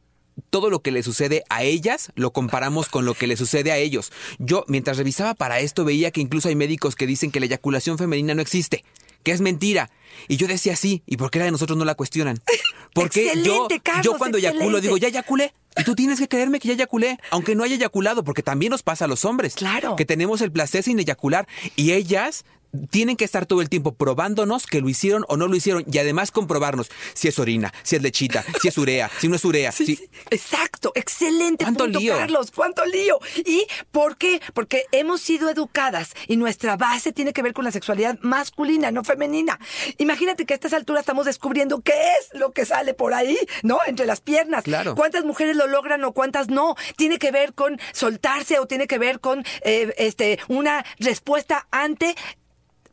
todo 0.51 0.69
lo 0.71 0.81
que 0.81 0.91
le 0.91 1.03
sucede 1.03 1.45
a 1.49 1.63
ellas 1.63 2.11
lo 2.17 2.33
comparamos 2.33 2.89
con 2.89 3.05
lo 3.05 3.15
que 3.15 3.27
le 3.29 3.37
sucede 3.37 3.71
a 3.71 3.77
ellos. 3.79 4.13
Yo, 4.39 4.65
mientras 4.67 4.97
revisaba 4.97 5.35
para 5.35 5.61
esto, 5.61 5.85
veía 5.85 6.11
que 6.11 6.21
incluso 6.21 6.49
hay 6.49 6.57
médicos 6.57 6.97
que 6.97 7.07
dicen 7.07 7.31
que 7.31 7.39
la 7.41 7.47
eyaculación 7.47 7.97
femenina 7.99 8.35
no 8.35 8.43
existe, 8.43 8.85
que 9.23 9.33
es 9.33 9.41
mentira. 9.41 9.91
Y 10.29 10.37
yo 10.37 10.47
decía 10.47 10.77
sí, 10.77 11.03
¿y 11.07 11.17
por 11.17 11.31
qué 11.31 11.39
la 11.39 11.47
de 11.47 11.51
nosotros 11.51 11.79
no 11.79 11.85
la 11.85 11.95
cuestionan? 11.95 12.41
Porque 12.95 13.33
yo, 13.43 13.69
Carlos, 13.83 14.05
yo 14.05 14.19
cuando 14.19 14.39
eyaculo 14.39 14.65
excelente. 14.65 14.87
digo, 14.87 14.97
ya 14.99 15.09
eyaculé. 15.09 15.55
Y 15.79 15.85
tú 15.85 15.95
tienes 15.95 16.19
que 16.19 16.29
creerme 16.29 16.61
que 16.61 16.69
ya 16.69 16.75
eyaculé, 16.75 17.19
aunque 17.31 17.55
no 17.55 17.65
haya 17.65 17.77
eyaculado, 17.77 18.25
porque 18.25 18.43
también 18.43 18.69
nos 18.69 18.83
pasa 18.83 19.07
a 19.07 19.09
los 19.09 19.25
hombres. 19.25 19.55
Claro. 19.55 19.97
Que 19.97 20.05
tenemos 20.05 20.43
el 20.43 20.53
placer 20.53 20.83
sin 20.83 21.01
eyacular. 21.01 21.49
Y 21.77 21.93
ellas 21.93 22.45
tienen 22.91 23.17
que 23.17 23.25
estar 23.25 23.47
todo 23.47 23.61
el 23.61 23.69
tiempo 23.69 23.95
probándonos 23.95 24.67
que 24.67 24.81
lo 24.81 24.89
hicieron 24.89 25.25
o 25.29 25.37
no 25.37 25.47
lo 25.49 25.57
hicieron. 25.57 25.85
Y 25.91 25.99
además 25.99 26.31
comprobarnos 26.31 26.91
si 27.15 27.29
es 27.29 27.39
orina, 27.39 27.73
si 27.83 27.97
es 27.97 28.03
lechita, 28.03 28.45
si 28.61 28.69
es 28.69 28.79
urea, 28.79 29.11
si 29.21 29.29
no 29.29 29.37
es 29.37 29.45
urea. 29.45 29.73
Sí, 29.73 29.87
si- 29.87 29.97
sí, 29.97 30.09
Exacto, 30.31 30.93
excelente 30.95 31.65
¿Cuánto 31.65 31.85
punto, 31.85 31.99
lío? 32.01 32.17
Carlos, 32.17 32.51
cuánto 32.51 32.85
lío. 32.87 33.19
¿Y 33.45 33.67
por 33.91 34.17
qué? 34.17 34.41
Porque 34.55 34.85
hemos 34.93 35.21
sido 35.21 35.49
educadas 35.51 36.13
y 36.27 36.37
nuestra 36.37 36.77
base 36.77 37.13
tiene 37.13 37.33
que 37.33 37.43
ver 37.43 37.53
con 37.53 37.65
la 37.65 37.73
sexualidad 37.73 38.19
masculina, 38.23 38.91
no 38.91 39.05
femenina. 39.05 39.59
Imagínate 39.99 40.47
que 40.47 40.55
a 40.55 40.57
estas 40.57 40.73
alturas 40.73 41.01
estamos 41.03 41.27
descubriendo 41.27 41.81
qué 41.83 41.93
es 41.93 42.39
lo 42.39 42.53
que 42.53 42.65
sale 42.65 42.95
por 42.95 43.15
ahí, 43.15 43.37
¿no? 43.63 43.79
Entre 43.87 44.07
las 44.07 44.21
piernas. 44.21 44.65
Claro. 44.65 44.95
¿Cuántas 44.95 45.25
mujeres 45.25 45.57
lo 45.57 45.67
logran 45.67 46.03
o 46.05 46.13
cuántas 46.13 46.49
no? 46.49 46.75
Tiene 46.97 47.19
que 47.19 47.31
ver 47.31 47.55
con 47.55 47.79
soltarse 47.93 48.59
o 48.59 48.67
tiene 48.67 48.87
que 48.87 48.99
ver 48.99 49.21
con 49.21 49.45
eh, 49.63 49.93
este 49.99 50.39
una 50.49 50.85
respuesta 50.99 51.67
ante 51.71 52.15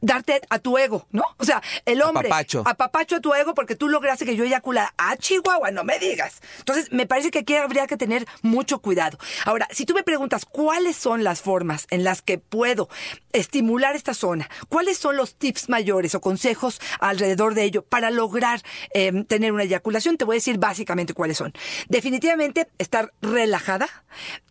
darte 0.02 0.42
a 0.50 0.60
tu 0.60 0.78
ego, 0.78 1.08
¿no? 1.12 1.24
O 1.38 1.46
sea, 1.46 1.62
el 1.86 2.02
hombre 2.02 2.28
Apapacho. 2.28 2.64
apapacho 2.66 3.16
a 3.18 3.20
tu 3.20 3.34
ego 3.34 3.54
porque 3.54 3.76
tú 3.76 3.90
lograste 3.90 4.26
que 4.26 4.36
yo 4.36 4.44
eyaculara. 4.44 4.94
Ah, 4.98 5.18
Chihuahua, 5.18 5.72
no 5.72 5.84
me 5.84 6.00
digas. 6.00 6.42
Entonces, 6.60 6.92
me 6.92 7.06
parece 7.06 7.32
que 7.32 7.40
aquí 7.40 7.56
habría 7.56 7.88
que 7.88 7.98
tener 7.98 8.26
mucho 8.42 8.80
cuidado. 8.80 9.18
Ahora, 9.46 9.68
si 9.72 9.86
tú 9.86 9.94
me 9.94 10.04
preguntas 10.04 10.46
cuáles 10.46 10.96
son 10.96 11.24
las 11.24 11.42
formas 11.42 11.88
en 11.90 12.04
las 12.04 12.22
que 12.22 12.38
puedo 12.38 12.90
estimular 13.34 13.96
esta 13.96 14.14
zona, 14.14 14.50
cuáles 14.70 14.98
son 14.98 15.18
los 15.18 15.36
tips 15.36 15.70
mayores 15.70 16.16
o 16.16 16.22
consejos 16.22 16.80
alrededor 17.00 17.54
de 17.54 17.64
ello 17.64 17.84
para 17.84 18.12
lograr 18.12 18.62
eh, 18.94 19.12
tener 19.28 19.52
una 19.52 19.64
eyaculación, 19.64 20.18
te 20.18 20.26
voy 20.26 20.36
a 20.36 20.38
decir 20.38 20.58
básicamente 20.58 21.14
cuáles 21.14 21.38
son. 21.38 21.54
Definitivamente, 21.88 22.68
estar 22.78 23.12
relajada, 23.22 23.88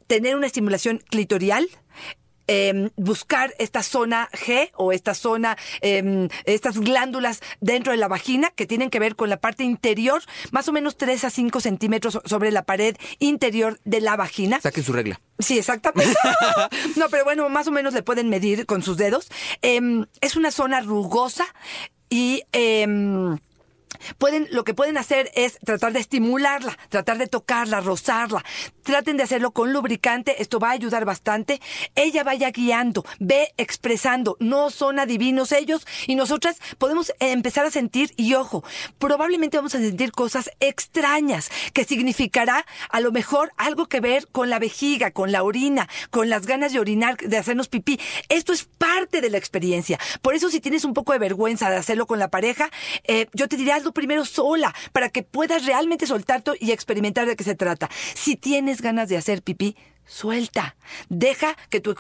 tener 0.06 0.36
una 0.36 0.46
estimulación 0.46 0.98
clitorial, 1.10 1.68
eh, 2.48 2.90
buscar 2.96 3.54
esta 3.58 3.82
zona 3.82 4.28
G 4.32 4.70
o 4.74 4.92
esta 4.92 5.14
zona, 5.14 5.56
eh, 5.80 6.28
estas 6.44 6.78
glándulas 6.78 7.40
dentro 7.60 7.92
de 7.92 7.98
la 7.98 8.08
vagina 8.08 8.50
que 8.50 8.66
tienen 8.66 8.90
que 8.90 8.98
ver 8.98 9.14
con 9.14 9.30
la 9.30 9.36
parte 9.36 9.62
interior, 9.64 10.22
más 10.50 10.68
o 10.68 10.72
menos 10.72 10.96
3 10.96 11.24
a 11.24 11.30
5 11.30 11.60
centímetros 11.60 12.14
so- 12.14 12.22
sobre 12.24 12.50
la 12.50 12.64
pared 12.64 12.96
interior 13.20 13.78
de 13.84 14.00
la 14.00 14.16
vagina. 14.16 14.60
Saquen 14.60 14.82
su 14.84 14.92
regla. 14.92 15.20
Sí, 15.38 15.58
exactamente. 15.58 16.16
no, 16.96 17.08
pero 17.10 17.24
bueno, 17.24 17.48
más 17.48 17.68
o 17.68 17.70
menos 17.70 17.94
le 17.94 18.02
pueden 18.02 18.28
medir 18.28 18.66
con 18.66 18.82
sus 18.82 18.96
dedos. 18.96 19.28
Em, 19.62 20.06
es 20.20 20.34
una 20.36 20.50
zona 20.50 20.80
rugosa 20.80 21.44
y... 22.10 22.42
Pueden, 24.18 24.48
lo 24.50 24.64
que 24.64 24.74
pueden 24.74 24.98
hacer 24.98 25.30
es 25.34 25.58
tratar 25.64 25.92
de 25.92 26.00
estimularla, 26.00 26.76
tratar 26.88 27.18
de 27.18 27.26
tocarla, 27.26 27.80
rozarla. 27.80 28.44
Traten 28.82 29.16
de 29.16 29.22
hacerlo 29.22 29.50
con 29.50 29.72
lubricante, 29.72 30.40
esto 30.42 30.58
va 30.58 30.68
a 30.68 30.72
ayudar 30.72 31.04
bastante. 31.04 31.60
Ella 31.94 32.24
vaya 32.24 32.50
guiando, 32.50 33.04
ve 33.18 33.52
expresando, 33.56 34.36
no 34.40 34.70
son 34.70 34.98
adivinos 34.98 35.52
ellos 35.52 35.86
y 36.06 36.14
nosotras 36.14 36.58
podemos 36.78 37.12
empezar 37.20 37.66
a 37.66 37.70
sentir, 37.70 38.12
y 38.16 38.34
ojo, 38.34 38.64
probablemente 38.98 39.56
vamos 39.56 39.74
a 39.74 39.78
sentir 39.78 40.12
cosas 40.12 40.50
extrañas, 40.60 41.50
que 41.72 41.84
significará 41.84 42.64
a 42.90 43.00
lo 43.00 43.12
mejor 43.12 43.52
algo 43.56 43.86
que 43.86 44.00
ver 44.00 44.28
con 44.28 44.50
la 44.50 44.58
vejiga, 44.58 45.10
con 45.10 45.32
la 45.32 45.42
orina, 45.42 45.88
con 46.10 46.28
las 46.28 46.46
ganas 46.46 46.72
de 46.72 46.80
orinar, 46.80 47.16
de 47.16 47.36
hacernos 47.36 47.68
pipí. 47.68 48.00
Esto 48.28 48.52
es 48.52 48.64
parte 48.64 49.20
de 49.20 49.30
la 49.30 49.38
experiencia. 49.38 49.98
Por 50.22 50.34
eso 50.34 50.50
si 50.50 50.60
tienes 50.60 50.84
un 50.84 50.94
poco 50.94 51.12
de 51.12 51.18
vergüenza 51.18 51.70
de 51.70 51.76
hacerlo 51.76 52.06
con 52.06 52.18
la 52.18 52.28
pareja, 52.28 52.70
eh, 53.04 53.26
yo 53.32 53.48
te 53.48 53.56
diría 53.56 53.77
hazlo 53.78 53.92
primero 53.92 54.24
sola, 54.24 54.74
para 54.92 55.08
que 55.08 55.22
puedas 55.22 55.64
realmente 55.64 56.06
soltarte 56.06 56.52
y 56.60 56.72
experimentar 56.72 57.26
de 57.26 57.36
qué 57.36 57.44
se 57.44 57.54
trata. 57.54 57.88
Si 58.14 58.36
tienes 58.36 58.82
ganas 58.82 59.08
de 59.08 59.16
hacer 59.16 59.42
pipí, 59.42 59.76
suelta. 60.08 60.74
Deja 61.08 61.56
que 61.70 61.80
tu 61.80 61.94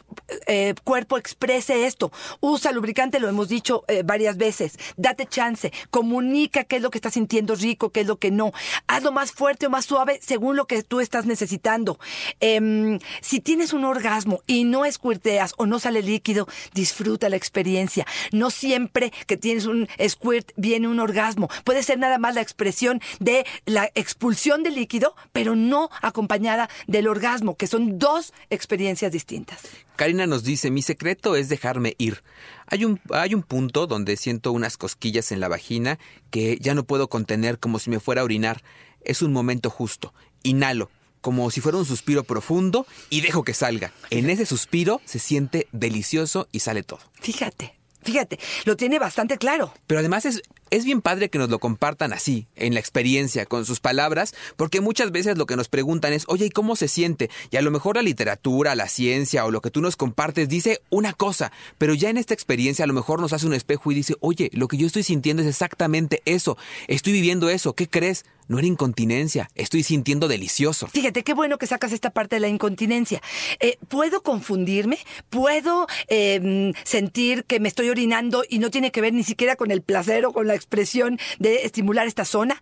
eh, 0.46 0.74
cuerpo 0.82 1.18
exprese 1.18 1.86
esto. 1.86 2.10
Usa 2.40 2.72
lubricante, 2.72 3.20
lo 3.20 3.28
hemos 3.28 3.48
dicho 3.48 3.84
eh, 3.86 4.02
varias 4.04 4.36
veces. 4.36 4.78
Date 4.96 5.26
chance. 5.26 5.72
Comunica 5.90 6.64
qué 6.64 6.76
es 6.76 6.82
lo 6.82 6.90
que 6.90 6.98
estás 6.98 7.14
sintiendo 7.14 7.54
rico, 7.54 7.90
qué 7.90 8.00
es 8.00 8.06
lo 8.06 8.18
que 8.18 8.30
no. 8.30 8.52
Hazlo 8.86 9.12
más 9.12 9.32
fuerte 9.32 9.66
o 9.66 9.70
más 9.70 9.84
suave 9.84 10.18
según 10.22 10.56
lo 10.56 10.66
que 10.66 10.82
tú 10.82 11.00
estás 11.00 11.26
necesitando. 11.26 12.00
Em, 12.40 12.98
si 13.20 13.40
tienes 13.40 13.72
un 13.72 13.84
orgasmo 13.84 14.40
y 14.46 14.64
no 14.64 14.84
escuirteas 14.84 15.54
o 15.58 15.66
no 15.66 15.78
sale 15.78 16.02
líquido, 16.02 16.48
disfruta 16.72 17.28
la 17.28 17.36
experiencia. 17.36 18.06
No 18.32 18.50
siempre 18.50 19.12
que 19.26 19.36
tienes 19.36 19.66
un 19.66 19.88
squirt 20.08 20.52
viene 20.56 20.88
un 20.88 20.98
orgasmo. 20.98 21.48
Puede 21.64 21.82
ser 21.82 21.98
nada 21.98 22.18
más 22.18 22.34
la 22.34 22.40
expresión 22.40 23.00
de 23.20 23.44
la 23.66 23.90
expulsión 23.94 24.62
de 24.62 24.70
líquido, 24.70 25.14
pero 25.32 25.54
no 25.54 25.90
acompañada 26.00 26.70
del 26.86 27.08
orgasmo, 27.08 27.56
que 27.56 27.66
son 27.66 27.97
dos 27.98 28.32
experiencias 28.50 29.12
distintas. 29.12 29.60
Karina 29.96 30.26
nos 30.26 30.44
dice, 30.44 30.70
mi 30.70 30.82
secreto 30.82 31.36
es 31.36 31.48
dejarme 31.48 31.94
ir. 31.98 32.22
Hay 32.66 32.84
un, 32.84 33.00
hay 33.10 33.34
un 33.34 33.42
punto 33.42 33.86
donde 33.86 34.16
siento 34.16 34.52
unas 34.52 34.76
cosquillas 34.76 35.32
en 35.32 35.40
la 35.40 35.48
vagina 35.48 35.98
que 36.30 36.58
ya 36.60 36.74
no 36.74 36.84
puedo 36.84 37.08
contener 37.08 37.58
como 37.58 37.78
si 37.78 37.90
me 37.90 38.00
fuera 38.00 38.22
a 38.22 38.24
orinar. 38.24 38.62
Es 39.02 39.22
un 39.22 39.32
momento 39.32 39.70
justo. 39.70 40.14
Inhalo, 40.42 40.90
como 41.20 41.50
si 41.50 41.60
fuera 41.60 41.78
un 41.78 41.84
suspiro 41.84 42.24
profundo 42.24 42.86
y 43.10 43.20
dejo 43.20 43.42
que 43.42 43.54
salga. 43.54 43.92
En 44.10 44.30
ese 44.30 44.46
suspiro 44.46 45.00
se 45.04 45.18
siente 45.18 45.66
delicioso 45.72 46.48
y 46.52 46.60
sale 46.60 46.82
todo. 46.82 47.00
Fíjate, 47.20 47.74
fíjate, 48.02 48.38
lo 48.64 48.76
tiene 48.76 48.98
bastante 48.98 49.36
claro. 49.38 49.74
Pero 49.86 50.00
además 50.00 50.24
es, 50.26 50.42
es 50.70 50.84
bien 50.84 51.00
padre 51.00 51.28
que 51.28 51.38
nos 51.38 51.50
lo 51.50 51.58
compartan 51.58 52.12
así, 52.12 52.46
en 52.56 52.74
la 52.74 52.80
experiencia, 52.80 53.46
con 53.46 53.64
sus 53.64 53.80
palabras, 53.80 54.34
porque 54.56 54.80
muchas 54.80 55.10
veces 55.10 55.38
lo 55.38 55.46
que 55.46 55.56
nos 55.56 55.68
preguntan 55.68 56.12
es, 56.12 56.24
oye, 56.28 56.46
¿y 56.46 56.50
cómo 56.50 56.76
se 56.76 56.88
siente? 56.88 57.30
Y 57.50 57.56
a 57.56 57.62
lo 57.62 57.70
mejor 57.70 57.96
la 57.96 58.02
literatura, 58.02 58.74
la 58.74 58.88
ciencia 58.88 59.44
o 59.44 59.50
lo 59.50 59.60
que 59.60 59.70
tú 59.70 59.80
nos 59.80 59.96
compartes 59.96 60.48
dice 60.48 60.80
una 60.90 61.12
cosa, 61.12 61.52
pero 61.78 61.94
ya 61.94 62.10
en 62.10 62.16
esta 62.16 62.34
experiencia 62.34 62.84
a 62.84 62.88
lo 62.88 62.94
mejor 62.94 63.20
nos 63.20 63.32
hace 63.32 63.46
un 63.46 63.54
espejo 63.54 63.92
y 63.92 63.94
dice, 63.94 64.16
oye, 64.20 64.50
lo 64.52 64.68
que 64.68 64.76
yo 64.76 64.86
estoy 64.86 65.02
sintiendo 65.02 65.42
es 65.42 65.48
exactamente 65.48 66.22
eso, 66.24 66.56
estoy 66.86 67.12
viviendo 67.12 67.50
eso, 67.50 67.74
¿qué 67.74 67.88
crees? 67.88 68.24
No 68.48 68.58
era 68.58 68.66
incontinencia, 68.66 69.50
estoy 69.54 69.82
sintiendo 69.82 70.26
delicioso. 70.26 70.86
Fíjate, 70.86 71.22
qué 71.22 71.34
bueno 71.34 71.58
que 71.58 71.66
sacas 71.66 71.92
esta 71.92 72.08
parte 72.08 72.36
de 72.36 72.40
la 72.40 72.48
incontinencia. 72.48 73.20
Eh, 73.60 73.76
¿Puedo 73.88 74.22
confundirme? 74.22 74.98
¿Puedo 75.28 75.86
eh, 76.08 76.72
sentir 76.84 77.44
que 77.44 77.60
me 77.60 77.68
estoy 77.68 77.90
orinando 77.90 78.44
y 78.48 78.58
no 78.58 78.70
tiene 78.70 78.90
que 78.90 79.02
ver 79.02 79.12
ni 79.12 79.22
siquiera 79.22 79.54
con 79.56 79.70
el 79.70 79.82
placer 79.82 80.24
o 80.24 80.32
con 80.32 80.46
la 80.46 80.54
expresión 80.58 81.18
de 81.38 81.64
estimular 81.64 82.06
esta 82.06 82.24
zona? 82.24 82.60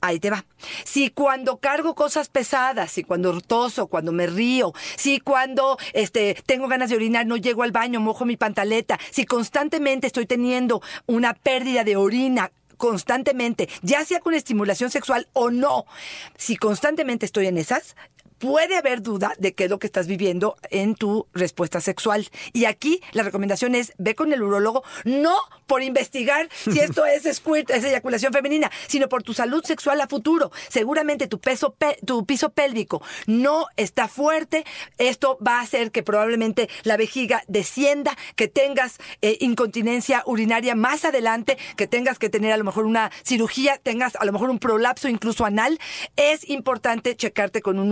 Ahí 0.00 0.20
te 0.20 0.28
va. 0.28 0.44
Si 0.84 1.08
cuando 1.08 1.56
cargo 1.60 1.94
cosas 1.94 2.28
pesadas, 2.28 2.90
si 2.90 3.04
cuando 3.04 3.40
toso, 3.40 3.86
cuando 3.86 4.12
me 4.12 4.26
río, 4.26 4.74
si 4.96 5.18
cuando 5.18 5.78
este, 5.94 6.36
tengo 6.44 6.68
ganas 6.68 6.90
de 6.90 6.96
orinar, 6.96 7.24
no 7.26 7.38
llego 7.38 7.62
al 7.62 7.72
baño, 7.72 8.00
mojo 8.00 8.26
mi 8.26 8.36
pantaleta, 8.36 8.98
si 9.10 9.24
constantemente 9.24 10.06
estoy 10.06 10.26
teniendo 10.26 10.82
una 11.06 11.32
pérdida 11.32 11.84
de 11.84 11.96
orina 11.96 12.52
constantemente, 12.76 13.70
ya 13.80 14.04
sea 14.04 14.20
con 14.20 14.34
estimulación 14.34 14.90
sexual 14.90 15.26
o 15.32 15.50
no, 15.50 15.86
si 16.36 16.56
constantemente 16.56 17.24
estoy 17.24 17.46
en 17.46 17.56
esas, 17.56 17.96
puede 18.38 18.76
haber 18.76 19.02
duda 19.02 19.32
de 19.38 19.54
qué 19.54 19.64
es 19.64 19.70
lo 19.70 19.78
que 19.78 19.86
estás 19.86 20.06
viviendo 20.06 20.56
en 20.70 20.94
tu 20.94 21.26
respuesta 21.32 21.80
sexual. 21.80 22.28
Y 22.52 22.64
aquí 22.66 23.00
la 23.12 23.22
recomendación 23.22 23.74
es 23.74 23.92
ve 23.98 24.14
con 24.14 24.32
el 24.32 24.42
urólogo, 24.42 24.82
no 25.04 25.34
por 25.66 25.82
investigar 25.82 26.48
si 26.52 26.80
esto 26.80 27.06
es 27.06 27.22
squirt, 27.36 27.70
es 27.70 27.84
eyaculación 27.84 28.32
femenina, 28.32 28.70
sino 28.86 29.08
por 29.08 29.22
tu 29.22 29.34
salud 29.34 29.64
sexual 29.64 30.00
a 30.00 30.06
futuro. 30.08 30.50
Seguramente 30.68 31.26
tu 31.26 31.40
peso, 31.40 31.74
pe- 31.74 31.98
tu 32.04 32.26
piso 32.26 32.50
pélvico 32.50 33.02
no 33.26 33.66
está 33.76 34.08
fuerte. 34.08 34.64
Esto 34.98 35.38
va 35.46 35.58
a 35.58 35.62
hacer 35.62 35.90
que 35.90 36.02
probablemente 36.02 36.68
la 36.82 36.96
vejiga 36.96 37.42
descienda, 37.48 38.16
que 38.36 38.48
tengas 38.48 38.98
eh, 39.22 39.38
incontinencia 39.40 40.22
urinaria 40.26 40.74
más 40.74 41.04
adelante, 41.04 41.56
que 41.76 41.86
tengas 41.86 42.18
que 42.18 42.28
tener 42.28 42.52
a 42.52 42.56
lo 42.56 42.64
mejor 42.64 42.84
una 42.84 43.10
cirugía, 43.24 43.78
tengas 43.82 44.16
a 44.16 44.24
lo 44.24 44.32
mejor 44.32 44.50
un 44.50 44.58
prolapso 44.58 45.08
incluso 45.08 45.44
anal. 45.44 45.78
Es 46.16 46.48
importante 46.48 47.16
checarte 47.16 47.62
con 47.62 47.78
un 47.78 47.90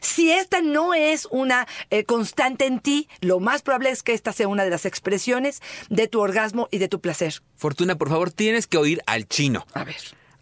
Si 0.00 0.30
esta 0.30 0.60
no 0.60 0.94
es 0.94 1.26
una 1.30 1.66
eh, 1.90 2.04
constante 2.04 2.66
en 2.66 2.80
ti, 2.80 3.08
lo 3.20 3.40
más 3.40 3.62
probable 3.62 3.90
es 3.90 4.02
que 4.02 4.12
esta 4.14 4.32
sea 4.32 4.48
una 4.48 4.64
de 4.64 4.70
las 4.70 4.84
expresiones 4.86 5.60
de 5.88 6.08
tu 6.08 6.20
orgasmo 6.20 6.68
y 6.70 6.78
de 6.78 6.88
tu 6.88 7.00
placer. 7.00 7.42
Fortuna, 7.56 7.96
por 7.96 8.08
favor, 8.08 8.30
tienes 8.30 8.66
que 8.66 8.78
oír 8.78 9.02
al 9.06 9.26
chino. 9.28 9.66
A 9.74 9.84
ver. 9.84 9.96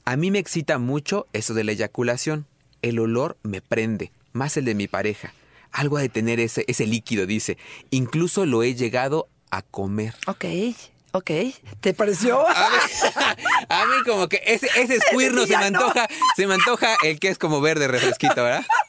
A 0.05 0.17
mí 0.17 0.31
me 0.31 0.39
excita 0.39 0.79
mucho 0.79 1.27
eso 1.33 1.53
de 1.55 1.65
la 1.65 1.73
eyaculación. 1.73 2.47
El 2.83 2.99
olor 2.99 3.37
me 3.43 3.61
prende, 3.61 4.13
más 4.33 4.57
el 4.57 4.65
de 4.65 4.75
mi 4.75 4.87
pareja. 4.87 5.35
Algo 5.73 5.97
ha 5.97 6.01
de 6.01 6.09
tener 6.09 6.39
ese, 6.41 6.65
ese 6.69 6.87
líquido, 6.87 7.27
dice. 7.27 7.59
Incluso 7.91 8.47
lo 8.47 8.63
he 8.63 8.75
llegado 8.75 9.29
a 9.51 9.63
comer. 9.63 10.15
Ok, 10.27 10.45
ok. 11.13 11.31
¿Te 11.81 11.93
pareció? 11.95 12.47
A 12.57 12.71
mí, 12.71 13.37
a 13.69 13.87
mí 13.87 13.93
como 14.05 14.29
que 14.29 14.41
ese, 14.47 14.69
ese 14.77 14.99
no 15.33 15.47
se 15.47 15.57
me 15.57 15.71
no. 15.71 15.81
antoja, 15.81 16.09
se 16.37 16.47
me 16.47 16.55
antoja 16.55 16.97
el 17.03 17.19
que 17.19 17.29
es 17.29 17.39
como 17.39 17.61
verde 17.61 17.89
refresquito, 17.89 18.37
¿verdad? 18.37 18.65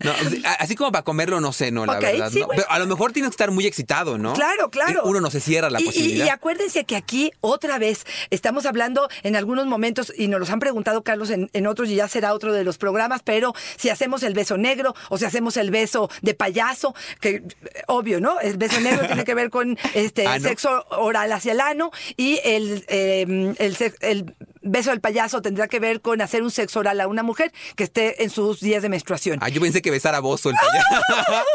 No, 0.00 0.12
así 0.60 0.76
como 0.76 0.92
para 0.92 1.02
comerlo, 1.04 1.40
no 1.40 1.52
sé, 1.52 1.70
no, 1.70 1.84
la 1.84 1.98
verdad. 1.98 2.30
sí, 2.30 2.40
no. 2.40 2.46
bueno. 2.46 2.62
Pero 2.62 2.70
a 2.72 2.78
lo 2.78 2.86
mejor 2.86 3.12
tienes 3.12 3.30
que 3.30 3.34
estar 3.34 3.50
muy 3.50 3.66
excitado, 3.66 4.16
¿no? 4.18 4.32
Claro, 4.32 4.70
claro. 4.70 5.02
Uno 5.04 5.20
no 5.20 5.30
se 5.30 5.40
cierra 5.40 5.70
la 5.70 5.80
Y- 5.80 5.82
y- 5.82 5.86
posibilidad. 5.86 6.26
Y, 6.26 6.28
acuérdense 6.28 6.84
que 6.84 6.94
aquí, 6.96 7.32
otra 7.40 7.78
vez, 7.78 8.04
estamos 8.30 8.64
hablando 8.66 9.08
en 9.22 9.34
algunos 9.36 9.66
momentos, 9.66 10.12
y 10.16 10.28
nos 10.28 10.38
los 10.40 10.50
han 10.50 10.60
preguntado, 10.60 11.02
Carlos, 11.02 11.30
en, 11.30 11.50
en 11.52 11.66
otros, 11.66 11.88
y 11.88 11.96
ya 11.96 12.06
será 12.08 12.32
otro 12.32 12.52
de 12.52 12.64
los 12.64 12.78
programas, 12.78 13.22
pero 13.24 13.54
si 13.76 13.90
hacemos 13.90 14.22
el 14.22 14.34
beso 14.34 14.56
negro 14.56 14.94
o 15.08 15.18
si 15.18 15.24
hacemos 15.24 15.56
el 15.56 15.70
beso 15.70 16.08
de 16.22 16.34
payaso, 16.34 16.94
que 17.20 17.42
obvio, 17.88 18.20
¿no? 18.20 18.38
El 18.40 18.56
beso 18.56 18.80
negro 18.80 19.06
tiene 19.06 19.24
que 19.24 19.34
ver 19.34 19.50
con 19.50 19.76
este 19.94 20.26
Ano. 20.28 20.48
sexo 20.48 20.84
oral 20.90 21.32
hacia 21.32 21.52
el 21.52 21.60
ano, 21.60 21.90
y 22.16 22.38
el, 22.44 22.84
eh, 22.88 23.54
el, 23.58 23.76
el 24.00 24.34
beso 24.62 24.90
del 24.90 25.00
payaso 25.00 25.42
tendrá 25.42 25.68
que 25.68 25.80
ver 25.80 26.00
con 26.00 26.20
hacer 26.20 26.42
un 26.42 26.50
sexo 26.50 26.80
oral 26.80 27.00
a 27.00 27.08
una 27.08 27.22
mujer 27.22 27.52
que 27.76 27.84
esté 27.84 28.22
en 28.22 28.30
sus 28.30 28.60
días 28.60 28.82
de 28.82 28.88
menstruación. 28.88 29.38
Ah, 29.42 29.48
yo 29.48 29.60
pensé 29.60 29.82
que 29.82 29.90
besar 29.90 30.14
a 30.14 30.20
Bozo 30.20 30.50
el 30.50 30.56
payaso. 30.56 31.44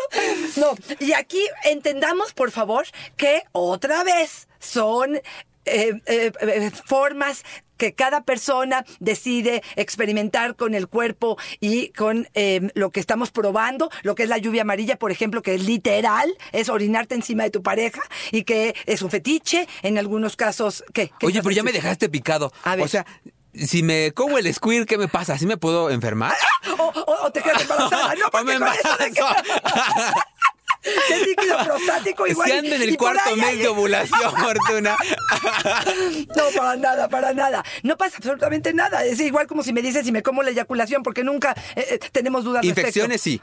No, 0.56 0.76
y 1.00 1.14
aquí 1.14 1.42
entendamos, 1.64 2.34
por 2.34 2.52
favor, 2.52 2.86
que 3.18 3.44
otra 3.54 4.04
vez 4.04 4.48
son 4.60 5.16
eh, 5.16 5.22
eh, 5.66 6.32
eh, 6.42 6.72
formas 6.86 7.44
que 7.84 7.94
cada 7.94 8.24
persona 8.24 8.86
decide 9.02 9.62
experimentar 9.76 10.56
con 10.56 10.74
el 10.74 10.88
cuerpo 10.88 11.38
y 11.60 11.90
con 11.90 12.30
eh, 12.34 12.70
lo 12.76 12.92
que 12.92 13.02
estamos 13.02 13.30
probando, 13.32 13.90
lo 14.04 14.16
que 14.16 14.24
es 14.24 14.30
la 14.30 14.38
lluvia 14.38 14.62
amarilla, 14.62 14.96
por 14.98 15.12
ejemplo, 15.12 15.42
que 15.42 15.54
es 15.56 15.66
literal, 15.66 16.34
es 16.54 16.70
orinarte 16.70 17.14
encima 17.14 17.44
de 17.44 17.50
tu 17.50 17.62
pareja 17.62 18.02
y 18.32 18.44
que 18.46 18.74
es 18.86 19.02
un 19.02 19.10
fetiche, 19.12 19.68
en 19.82 19.98
algunos 19.98 20.38
casos, 20.38 20.86
¿qué? 20.94 21.12
¿Qué 21.20 21.26
Oye, 21.26 21.42
pero 21.44 21.52
ya 21.54 21.62
me 21.64 21.74
dejaste 21.74 22.08
picado. 22.08 22.54
A 22.64 22.78
ver. 22.78 22.86
O 22.86 22.88
sea, 22.88 23.06
si 23.54 23.84
me 23.84 24.14
como 24.14 24.38
el 24.38 24.52
squirt, 24.54 24.88
¿qué 24.88 24.98
me 24.98 25.10
pasa? 25.10 25.38
¿Sí 25.38 25.46
me 25.46 25.58
puedo 25.58 25.90
enfermar? 25.90 26.34
O, 26.80 26.86
o- 26.86 27.26
o 27.26 27.32
te 27.32 27.42
quedas 27.42 27.62
embarazada, 27.64 28.16
¿no? 28.16 28.26
O 28.40 28.44
me 28.46 28.54
embarazo. 28.54 28.90
que 30.84 31.14
es 31.14 31.28
líquido 31.28 31.58
prostático 31.64 32.28
igual. 32.28 32.50
Si 32.50 32.58
ando 32.58 32.76
en 32.76 32.82
el 32.82 32.98
cuarto 32.98 33.36
mes 33.36 33.58
de 33.60 33.68
ovulación, 33.68 34.34
Fortuna. 34.38 34.98
No, 36.36 36.44
para 36.56 36.76
nada, 36.76 37.10
para 37.10 37.34
nada. 37.34 37.64
No 37.84 37.98
pasa 37.98 38.18
absolutamente 38.18 38.74
nada. 38.74 39.04
Es 39.04 39.20
igual 39.20 39.48
como 39.48 39.64
si 39.64 39.74
me 39.74 39.82
dices 39.82 40.06
si 40.06 40.12
me 40.12 40.24
como 40.24 40.44
la 40.44 40.52
eyaculación, 40.52 41.04
porque 41.04 41.24
nunca 41.24 41.56
eh, 41.76 41.86
eh, 41.92 42.00
tenemos 42.12 42.44
dudas 42.44 42.64
Infecciones 42.64 43.22
sí. 43.22 43.42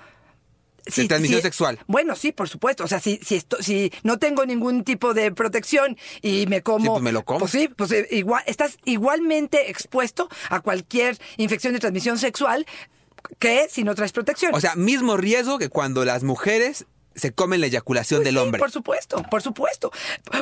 respecto. 0.85 1.03
de 1.03 1.09
transmisión 1.09 1.43
sexual. 1.43 1.79
Bueno, 1.87 2.17
sí, 2.17 2.33
por 2.33 2.49
supuesto. 2.49 2.85
O 2.85 2.89
sea, 2.89 3.01
si, 3.01 3.19
si, 3.23 3.37
esto, 3.37 3.63
si 3.63 3.93
no 4.03 4.19
tengo 4.19 4.45
ningún 4.45 4.85
tipo 4.85 5.15
de 5.15 5.33
protección 5.33 5.97
y 6.23 6.47
me 6.47 6.63
como... 6.63 6.85
Sí, 6.85 6.91
pues 6.91 7.03
me 7.03 7.13
lo 7.13 7.25
como. 7.25 7.41
Pues 7.41 7.53
sí, 7.53 7.69
pues 7.69 7.93
eh, 7.93 8.09
igual, 8.11 8.43
estás 8.47 8.77
igualmente 8.85 9.71
expuesto 9.71 10.29
a 10.49 10.61
cualquier 10.61 11.19
infección 11.37 11.73
de 11.73 11.81
transmisión 11.81 12.19
sexual 12.19 12.67
que 13.39 13.69
si 13.71 13.85
no 13.85 13.95
traes 13.95 14.13
protección. 14.13 14.55
O 14.55 14.61
sea, 14.61 14.75
mismo 14.75 15.17
riesgo 15.17 15.59
que 15.59 15.69
cuando 15.69 16.05
las 16.05 16.23
mujeres 16.23 16.87
se 17.21 17.33
comen 17.33 17.61
la 17.61 17.67
eyaculación 17.67 18.19
Pues 18.21 18.25
del 18.27 18.35
sí, 18.35 18.41
hombre. 18.41 18.59
Por 18.59 18.71
supuesto, 18.71 19.23
por 19.31 19.43
supuesto. 19.43 19.93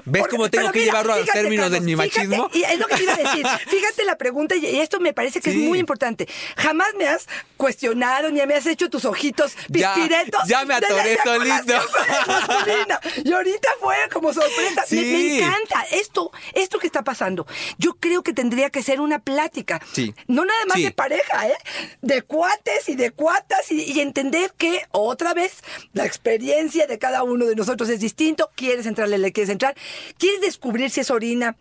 ¿Ves 0.05 0.23
Por- 0.23 0.31
cómo 0.31 0.49
tengo 0.51 0.71
que 0.73 0.85
llevarlo 0.85 1.13
a 1.13 1.17
los 1.17 1.25
fíjate, 1.27 1.41
términos 1.43 1.71
de 1.71 1.81
mi 1.81 1.93
fíjate, 1.97 2.27
machismo? 2.29 2.51
y 2.55 2.63
es 2.63 2.79
lo 2.79 2.87
que 2.87 2.97
te 2.97 3.03
iba 3.03 3.15
a 3.15 3.17
decir. 3.17 3.47
Fíjate 3.69 4.05
la 4.05 4.17
pregunta 4.17 4.55
y 4.57 4.79
esto 4.81 5.01
me 5.01 5.13
parece 5.13 5.41
que 5.41 5.53
Sí. 5.53 5.63
es 5.63 5.69
muy 5.69 5.79
importante. 5.79 6.29
Jamás 6.57 6.89
me 6.97 7.07
has 7.09 7.27
cuestionado 7.57 8.31
ni 8.31 8.41
me 8.47 8.55
has 8.55 8.67
hecho 8.67 8.89
tus 8.89 9.05
ojitos 9.05 9.55
Ya, 9.69 9.95
pispiretos. 9.95 10.41
ya 10.47 10.65
me 10.65 10.75
atoré 10.75 11.19
solito. 11.25 11.75
Y 13.25 13.33
ahorita 13.33 13.69
fue 13.81 13.95
como 14.13 14.33
sorpresa. 14.33 14.85
Me- 14.91 14.97
Me, 14.99 15.19
Sí. 15.19 15.39
encanta 15.41 15.83
esto, 15.93 16.31
esto 16.55 16.79
que 16.79 16.87
está 16.87 17.03
pasando. 17.03 17.47
Yo 17.79 17.95
creo 17.99 18.23
que 18.23 18.33
tendría 18.33 18.71
que 18.71 18.83
ser 18.83 19.01
una 19.01 19.19
plática. 19.19 19.81
Sí. 19.93 20.15
No 20.27 20.45
nada 20.45 20.65
más 20.67 20.77
Sí. 20.77 20.85
de 20.85 20.91
pareja, 20.93 21.49
¿eh? 21.49 21.57
De 22.03 22.23
cuates 22.23 22.89
y 22.89 22.95
de 22.97 23.11
cuatas 23.11 23.71
y, 23.73 23.83
y 23.83 24.01
entender 24.01 24.53
que 24.57 24.83
otra 24.93 25.35
vez 25.35 25.63
la 25.93 26.05
experiencia 26.07 26.68
de 26.73 26.99
cada 26.99 27.23
uno 27.23 27.47
de 27.47 27.57
nosotros 27.57 27.89
es 27.89 28.01
distinto. 28.01 28.51
Quieres 28.55 28.87
entrarle, 28.87 29.19
le 29.19 29.33
quieres 29.33 29.51
entrar. 29.51 29.75
Quieres 30.19 30.41
descubrir 30.41 30.91
si 30.91 31.01
es 31.01 31.11
orina. 31.11 31.57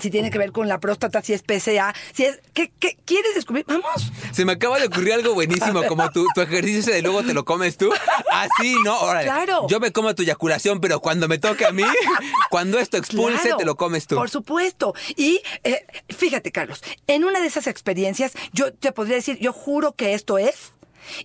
Si 0.00 0.10
tiene 0.10 0.30
que 0.32 0.38
ver 0.38 0.50
con 0.50 0.66
la 0.66 0.80
próstata, 0.80 1.22
si 1.22 1.34
es 1.34 1.42
PSA, 1.42 1.94
si 2.12 2.24
es... 2.24 2.40
¿Qué, 2.52 2.72
qué 2.80 2.98
quieres 3.04 3.32
descubrir? 3.36 3.64
Vamos. 3.68 4.10
Se 4.32 4.44
me 4.44 4.52
acaba 4.52 4.80
de 4.80 4.86
ocurrir 4.86 5.12
algo 5.12 5.34
buenísimo, 5.34 5.84
como 5.88 6.10
tu, 6.10 6.26
tu 6.34 6.40
ejercicio 6.40 6.80
ese 6.80 6.94
de 6.94 7.02
luego 7.02 7.22
te 7.22 7.32
lo 7.32 7.44
comes 7.44 7.76
tú. 7.76 7.92
Así, 8.32 8.74
¿no? 8.84 8.98
Órale. 8.98 9.26
Claro. 9.26 9.68
Yo 9.68 9.78
me 9.78 9.92
como 9.92 10.12
tu 10.16 10.22
eyaculación, 10.22 10.80
pero 10.80 10.98
cuando 10.98 11.28
me 11.28 11.38
toque 11.38 11.64
a 11.64 11.70
mí, 11.70 11.84
cuando 12.50 12.80
esto 12.80 12.96
expulse, 12.96 13.40
Claro, 13.42 13.56
te 13.56 13.64
lo 13.64 13.76
comes 13.76 14.08
tú. 14.08 14.16
Por 14.16 14.30
supuesto. 14.30 14.94
Y 15.14 15.40
eh, 15.62 15.86
fíjate, 16.08 16.50
Carlos, 16.50 16.82
en 17.06 17.24
una 17.24 17.40
de 17.40 17.46
esas 17.46 17.68
experiencias, 17.68 18.32
yo 18.52 18.72
te 18.72 18.90
podría 18.90 19.14
decir, 19.16 19.38
yo 19.38 19.52
juro 19.52 19.92
que 19.92 20.14
esto 20.14 20.38
es. 20.38 20.72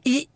Y 0.03 0.29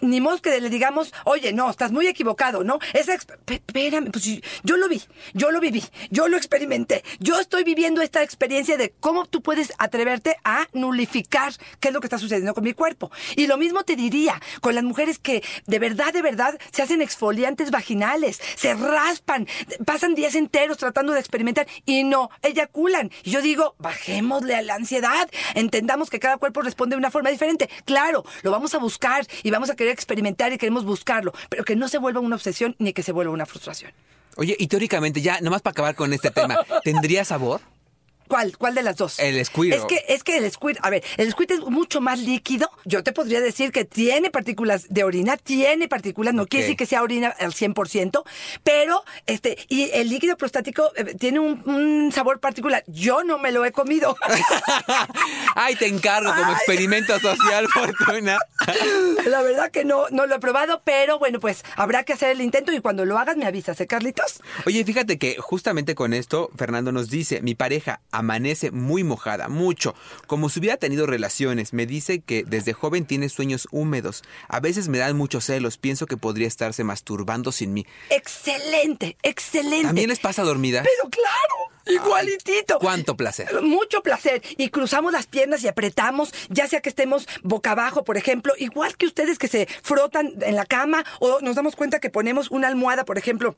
ni 0.00 0.20
modo 0.20 0.38
que 0.38 0.60
le 0.60 0.70
digamos, 0.70 1.12
oye, 1.24 1.52
no, 1.52 1.70
estás 1.70 1.92
muy 1.92 2.06
equivocado, 2.06 2.64
¿no? 2.64 2.78
Esa 2.92 3.14
espérame, 3.14 4.10
pues 4.10 4.24
yo 4.62 4.76
lo 4.76 4.88
vi, 4.88 5.02
yo 5.34 5.50
lo 5.50 5.60
viví, 5.60 5.82
yo 6.10 6.28
lo 6.28 6.36
experimenté, 6.36 7.04
yo 7.18 7.38
estoy 7.38 7.64
viviendo 7.64 8.02
esta 8.02 8.22
experiencia 8.22 8.76
de 8.76 8.92
cómo 9.00 9.26
tú 9.26 9.42
puedes 9.42 9.72
atreverte 9.78 10.36
a 10.44 10.66
nulificar 10.72 11.52
qué 11.80 11.88
es 11.88 11.94
lo 11.94 12.00
que 12.00 12.06
está 12.06 12.18
sucediendo 12.18 12.54
con 12.54 12.64
mi 12.64 12.74
cuerpo. 12.74 13.10
Y 13.36 13.46
lo 13.46 13.56
mismo 13.56 13.84
te 13.84 13.96
diría 13.96 14.40
con 14.60 14.74
las 14.74 14.84
mujeres 14.84 15.18
que 15.18 15.42
de 15.66 15.78
verdad, 15.78 16.12
de 16.12 16.22
verdad 16.22 16.58
se 16.72 16.82
hacen 16.82 17.02
exfoliantes 17.02 17.70
vaginales, 17.70 18.40
se 18.56 18.74
raspan, 18.74 19.46
pasan 19.84 20.14
días 20.14 20.34
enteros 20.34 20.78
tratando 20.78 21.12
de 21.12 21.20
experimentar 21.20 21.66
y 21.84 22.04
no, 22.04 22.30
eyaculan. 22.42 23.10
Y 23.24 23.30
yo 23.30 23.42
digo, 23.42 23.74
bajémosle 23.78 24.54
a 24.54 24.62
la 24.62 24.74
ansiedad, 24.74 25.28
entendamos 25.54 26.10
que 26.10 26.20
cada 26.20 26.36
cuerpo 26.36 26.62
responde 26.62 26.94
de 26.94 26.98
una 26.98 27.10
forma 27.10 27.30
diferente. 27.30 27.68
Claro, 27.84 28.24
lo 28.42 28.50
vamos 28.50 28.74
a 28.74 28.78
buscar 28.78 29.26
y 29.42 29.50
vamos 29.50 29.70
a 29.70 29.76
querer 29.76 29.87
experimentar 29.92 30.52
y 30.52 30.58
queremos 30.58 30.84
buscarlo, 30.84 31.32
pero 31.48 31.64
que 31.64 31.76
no 31.76 31.88
se 31.88 31.98
vuelva 31.98 32.20
una 32.20 32.36
obsesión 32.36 32.74
ni 32.78 32.92
que 32.92 33.02
se 33.02 33.12
vuelva 33.12 33.32
una 33.32 33.46
frustración. 33.46 33.92
Oye, 34.36 34.56
y 34.58 34.68
teóricamente, 34.68 35.20
ya, 35.20 35.40
nomás 35.40 35.62
para 35.62 35.72
acabar 35.72 35.94
con 35.94 36.12
este 36.12 36.30
tema, 36.30 36.56
¿tendría 36.84 37.24
sabor? 37.24 37.60
¿Cuál? 38.28 38.56
¿Cuál 38.58 38.74
de 38.74 38.82
las 38.82 38.96
dos? 38.96 39.18
El 39.18 39.44
squirt. 39.44 39.74
Es 39.76 39.84
que, 39.84 40.04
es 40.08 40.22
que 40.22 40.36
el 40.36 40.50
squirt, 40.52 40.78
a 40.82 40.90
ver, 40.90 41.02
el 41.16 41.30
squirt 41.32 41.50
es 41.50 41.60
mucho 41.60 42.00
más 42.00 42.18
líquido. 42.20 42.70
Yo 42.84 43.02
te 43.02 43.12
podría 43.12 43.40
decir 43.40 43.72
que 43.72 43.84
tiene 43.84 44.30
partículas 44.30 44.86
de 44.88 45.04
orina, 45.04 45.36
tiene 45.36 45.88
partículas, 45.88 46.34
no 46.34 46.46
quiere 46.46 46.64
Ok. 46.64 46.66
decir 46.68 46.76
que 46.76 46.86
sea 46.86 47.02
orina 47.02 47.28
al 47.40 47.52
100%, 47.52 48.22
pero 48.62 49.02
este, 49.26 49.56
y 49.68 49.90
el 49.92 50.08
líquido 50.08 50.36
prostático 50.36 50.90
eh, 50.96 51.14
tiene 51.18 51.38
un, 51.40 51.62
un 51.68 52.12
sabor 52.12 52.40
particular. 52.40 52.84
Yo 52.86 53.24
no 53.24 53.38
me 53.38 53.50
lo 53.52 53.64
he 53.64 53.72
comido. 53.72 54.16
Ay, 55.54 55.74
te 55.76 55.86
encargo 55.86 56.30
como 56.34 56.50
Ay. 56.50 56.54
experimento 56.54 57.18
social, 57.20 57.66
Fortuna. 57.72 58.38
La 59.26 59.42
verdad 59.42 59.70
que 59.70 59.84
no, 59.84 60.08
no 60.10 60.26
lo 60.26 60.36
he 60.36 60.38
probado, 60.38 60.82
pero 60.84 61.18
bueno, 61.18 61.40
pues 61.40 61.64
habrá 61.76 62.04
que 62.04 62.12
hacer 62.12 62.30
el 62.30 62.40
intento 62.40 62.72
y 62.72 62.80
cuando 62.80 63.04
lo 63.04 63.18
hagas 63.18 63.36
me 63.36 63.46
avisas, 63.46 63.80
¿eh, 63.80 63.86
Carlitos? 63.86 64.40
Oye, 64.66 64.84
fíjate 64.84 65.18
que 65.18 65.36
justamente 65.38 65.94
con 65.94 66.12
esto, 66.12 66.50
Fernando 66.56 66.92
nos 66.92 67.08
dice, 67.10 67.40
mi 67.42 67.54
pareja 67.54 68.00
amanece 68.18 68.70
muy 68.70 69.04
mojada, 69.04 69.48
mucho, 69.48 69.94
como 70.26 70.48
si 70.48 70.58
hubiera 70.58 70.76
tenido 70.76 71.06
relaciones. 71.06 71.72
Me 71.72 71.86
dice 71.86 72.20
que 72.20 72.44
desde 72.44 72.72
joven 72.72 73.06
tiene 73.06 73.28
sueños 73.28 73.68
húmedos. 73.70 74.22
A 74.48 74.60
veces 74.60 74.88
me 74.88 74.98
dan 74.98 75.16
muchos 75.16 75.44
celos, 75.44 75.78
pienso 75.78 76.06
que 76.06 76.16
podría 76.16 76.48
estarse 76.48 76.82
masturbando 76.84 77.52
sin 77.52 77.72
mí. 77.72 77.86
Excelente, 78.10 79.16
excelente. 79.22 79.86
¿También 79.86 80.08
les 80.08 80.18
pasa 80.18 80.42
dormida? 80.42 80.82
Pero 80.82 81.10
claro, 81.10 81.70
Igualitito. 81.88 82.78
¿Cuánto 82.80 83.16
placer? 83.16 83.62
Mucho 83.62 84.02
placer. 84.02 84.42
Y 84.56 84.68
cruzamos 84.68 85.12
las 85.12 85.26
piernas 85.26 85.62
y 85.62 85.68
apretamos, 85.68 86.34
ya 86.50 86.66
sea 86.68 86.80
que 86.80 86.90
estemos 86.90 87.26
boca 87.42 87.72
abajo, 87.72 88.04
por 88.04 88.16
ejemplo, 88.16 88.52
igual 88.58 88.96
que 88.96 89.06
ustedes 89.06 89.38
que 89.38 89.48
se 89.48 89.66
frotan 89.82 90.34
en 90.42 90.54
la 90.54 90.66
cama 90.66 91.04
o 91.20 91.40
nos 91.40 91.56
damos 91.56 91.76
cuenta 91.76 91.98
que 91.98 92.10
ponemos 92.10 92.50
una 92.50 92.68
almohada, 92.68 93.04
por 93.04 93.16
ejemplo, 93.16 93.56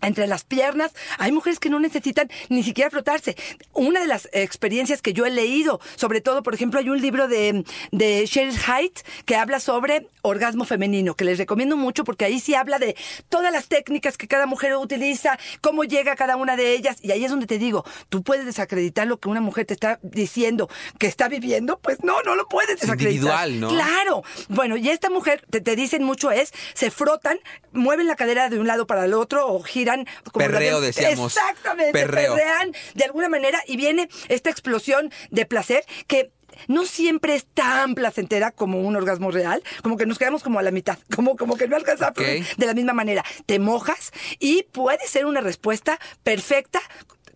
entre 0.00 0.26
las 0.26 0.44
piernas. 0.44 0.92
Hay 1.18 1.32
mujeres 1.32 1.58
que 1.58 1.70
no 1.70 1.78
necesitan 1.78 2.30
ni 2.48 2.62
siquiera 2.62 2.90
frotarse. 2.90 3.36
Una 3.72 4.00
de 4.00 4.06
las 4.06 4.28
experiencias 4.32 5.02
que 5.02 5.12
yo 5.12 5.26
he 5.26 5.30
leído, 5.30 5.80
sobre 5.96 6.20
todo, 6.20 6.42
por 6.42 6.54
ejemplo, 6.54 6.80
hay 6.80 6.88
un 6.88 7.00
libro 7.00 7.28
de, 7.28 7.64
de 7.92 8.24
Cheryl 8.26 8.58
Haidt 8.66 9.00
que 9.24 9.36
habla 9.36 9.60
sobre 9.60 10.08
orgasmo 10.22 10.64
femenino, 10.64 11.14
que 11.14 11.24
les 11.24 11.38
recomiendo 11.38 11.76
mucho 11.76 12.04
porque 12.04 12.24
ahí 12.24 12.40
sí 12.40 12.54
habla 12.54 12.78
de 12.78 12.96
todas 13.28 13.52
las 13.52 13.66
técnicas 13.66 14.16
que 14.16 14.28
cada 14.28 14.46
mujer 14.46 14.76
utiliza, 14.76 15.38
cómo 15.60 15.84
llega 15.84 16.16
cada 16.16 16.36
una 16.36 16.56
de 16.56 16.74
ellas. 16.74 16.98
Y 17.02 17.12
ahí 17.12 17.24
es 17.24 17.30
donde 17.30 17.46
te 17.46 17.58
digo, 17.58 17.84
tú 18.08 18.22
puedes 18.22 18.44
desacreditar 18.44 19.06
lo 19.06 19.18
que 19.18 19.28
una 19.28 19.40
mujer 19.40 19.66
te 19.66 19.74
está 19.74 19.98
diciendo 20.02 20.68
que 20.98 21.06
está 21.06 21.28
viviendo. 21.28 21.78
Pues 21.78 22.02
no, 22.02 22.22
no 22.22 22.34
lo 22.34 22.48
puedes 22.48 22.80
desacreditar. 22.80 23.12
individual, 23.12 23.60
¿no? 23.60 23.68
Claro. 23.68 24.22
Bueno, 24.48 24.76
y 24.76 24.88
esta 24.88 25.10
mujer, 25.10 25.44
te, 25.50 25.60
te 25.60 25.76
dicen 25.76 26.02
mucho 26.02 26.30
es, 26.30 26.52
se 26.74 26.90
frotan, 26.90 27.38
mueven 27.72 28.06
la 28.06 28.16
cadera 28.16 28.48
de 28.48 28.58
un 28.58 28.66
lado 28.66 28.86
para 28.86 29.04
el 29.04 29.14
otro 29.14 29.46
o 29.46 29.62
giran. 29.62 29.91
Como 30.32 30.44
Perreo, 30.46 30.80
de- 30.80 30.88
decíamos. 30.88 31.36
Exactamente. 31.36 31.92
Perreo. 31.92 32.34
Perrean 32.34 32.72
de 32.94 33.04
alguna 33.04 33.28
manera 33.28 33.62
y 33.66 33.76
viene 33.76 34.08
esta 34.28 34.50
explosión 34.50 35.10
de 35.30 35.46
placer 35.46 35.84
que 36.06 36.32
no 36.68 36.84
siempre 36.84 37.34
es 37.34 37.46
tan 37.46 37.94
placentera 37.94 38.50
como 38.50 38.78
un 38.80 38.94
orgasmo 38.94 39.30
real, 39.30 39.62
como 39.82 39.96
que 39.96 40.04
nos 40.04 40.18
quedamos 40.18 40.42
como 40.42 40.58
a 40.58 40.62
la 40.62 40.70
mitad, 40.70 40.98
como, 41.14 41.36
como 41.36 41.56
que 41.56 41.66
no 41.66 41.76
alcanza 41.76 42.08
Ok. 42.08 42.20
de 42.20 42.66
la 42.66 42.74
misma 42.74 42.92
manera. 42.92 43.24
Te 43.46 43.58
mojas 43.58 44.12
y 44.38 44.64
puede 44.64 45.06
ser 45.08 45.24
una 45.26 45.40
respuesta 45.40 45.98
perfecta 46.22 46.80